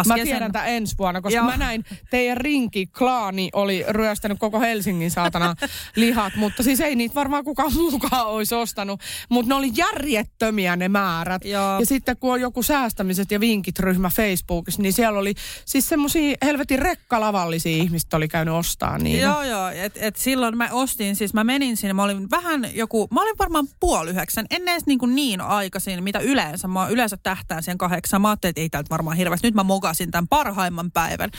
[0.08, 0.52] Mä tiedän sen.
[0.52, 1.44] tämän ensi vuonna, koska Joo.
[1.46, 5.54] mä näin teidän rinki, klaani oli ryöstänyt koko Helsingin saatana
[5.96, 9.00] lihat, mutta siis ei niitä varmaan kukaan muukaan olisi ostanut.
[9.28, 11.44] Mutta ne oli järjettömiä ne määrät.
[11.44, 11.80] Joo.
[11.80, 15.34] Ja sitten kun on joku säästämiset ja vinkit ryhmä Facebookissa, niin siellä oli
[15.64, 19.20] siis semmoisia helvetin rekkalavallisia ihmistä oli käynyt ostaa niin.
[19.20, 19.68] Joo, joo.
[19.68, 23.38] Et, et silloin mä ostin, siis mä menin sinne, mä olin vähän joku, mä olin
[23.38, 26.68] varmaan puoli yhdeksän, en edes niin, kuin niin aikaisin, mitä yleensä.
[26.68, 28.20] Mä yleensä tähtään siihen kahdeksan.
[28.20, 29.43] Mä ajattelin, että ei täältä varmaan hirveästi.
[29.44, 31.30] Nyt mä mokasin tämän parhaimman päivän.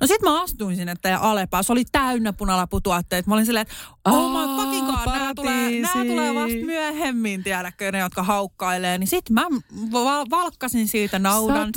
[0.00, 1.62] No sit mä astuin sinne teidän Alepaa.
[1.62, 3.28] Se oli täynnä punalaputuotteita.
[3.28, 7.92] Mä olin silleen, että oh my fucking god, nää tulee, nää tulee vasta myöhemmin, tiedätkö,
[7.92, 8.98] ne jotka haukkailee.
[8.98, 9.46] Niin sit mä
[9.92, 11.72] val- valkkasin siitä naudan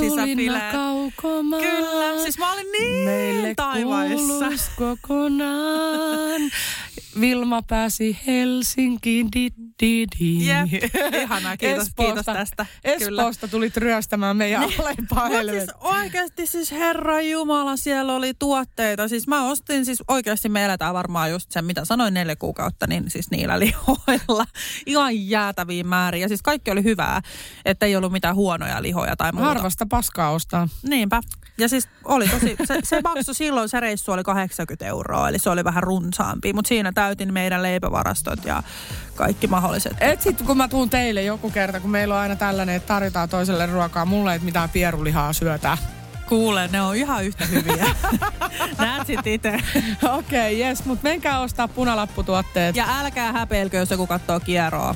[0.72, 1.64] kaukomaan.
[1.64, 4.46] Kyllä, siis mä olin niin Meille taivaissa.
[4.76, 6.42] kokonaan.
[7.22, 9.28] Vilma pääsi Helsinkiin.
[9.36, 9.50] Di,
[9.82, 10.48] di, di.
[10.48, 10.84] Jep,
[11.22, 12.66] ihanaa, kiitos, kiitos tästä.
[13.00, 13.22] Kyllä.
[13.22, 19.08] Espoosta tulit ryöstämään meidän alempaa Mutta siis oikeasti siis Herra Jumala, siellä oli tuotteita.
[19.08, 23.10] Siis mä ostin siis oikeasti, me eletään varmaan just sen, mitä sanoin, neljä kuukautta, niin
[23.12, 24.46] siis niillä lihoilla.
[24.86, 26.22] Ihan jäätäviä määriä.
[26.22, 27.22] Ja siis kaikki oli hyvää,
[27.66, 29.48] että ei ollut mitään huonoja lihoja tai muuta.
[29.48, 30.70] Harvasta paskaa ostaa.
[30.90, 31.22] Niinpä.
[31.58, 35.50] Ja siis oli tosi, se, se maksoi silloin, se reissu oli 80 euroa, eli se
[35.50, 36.54] oli vähän runsaampi.
[36.54, 38.64] Mutta siinä täytin meidän leipävarastot ja
[39.16, 39.98] kaikki mahdolliset.
[40.00, 43.30] Et sit kun mä tuun teille joku kerta, kun meillä on aina tällainen, että tarjotaan
[43.30, 45.78] toiselle ruokaa, mulle ei mitään pierulihaa syötää.
[46.30, 47.86] Kuule, ne on ihan yhtä hyviä.
[48.78, 49.60] Näet sit itse.
[50.04, 52.76] Okei, okay, jes, mutta menkää ostaa punalapputuotteet.
[52.76, 54.96] Ja älkää häpeilkö, jos joku katsoo kieroa.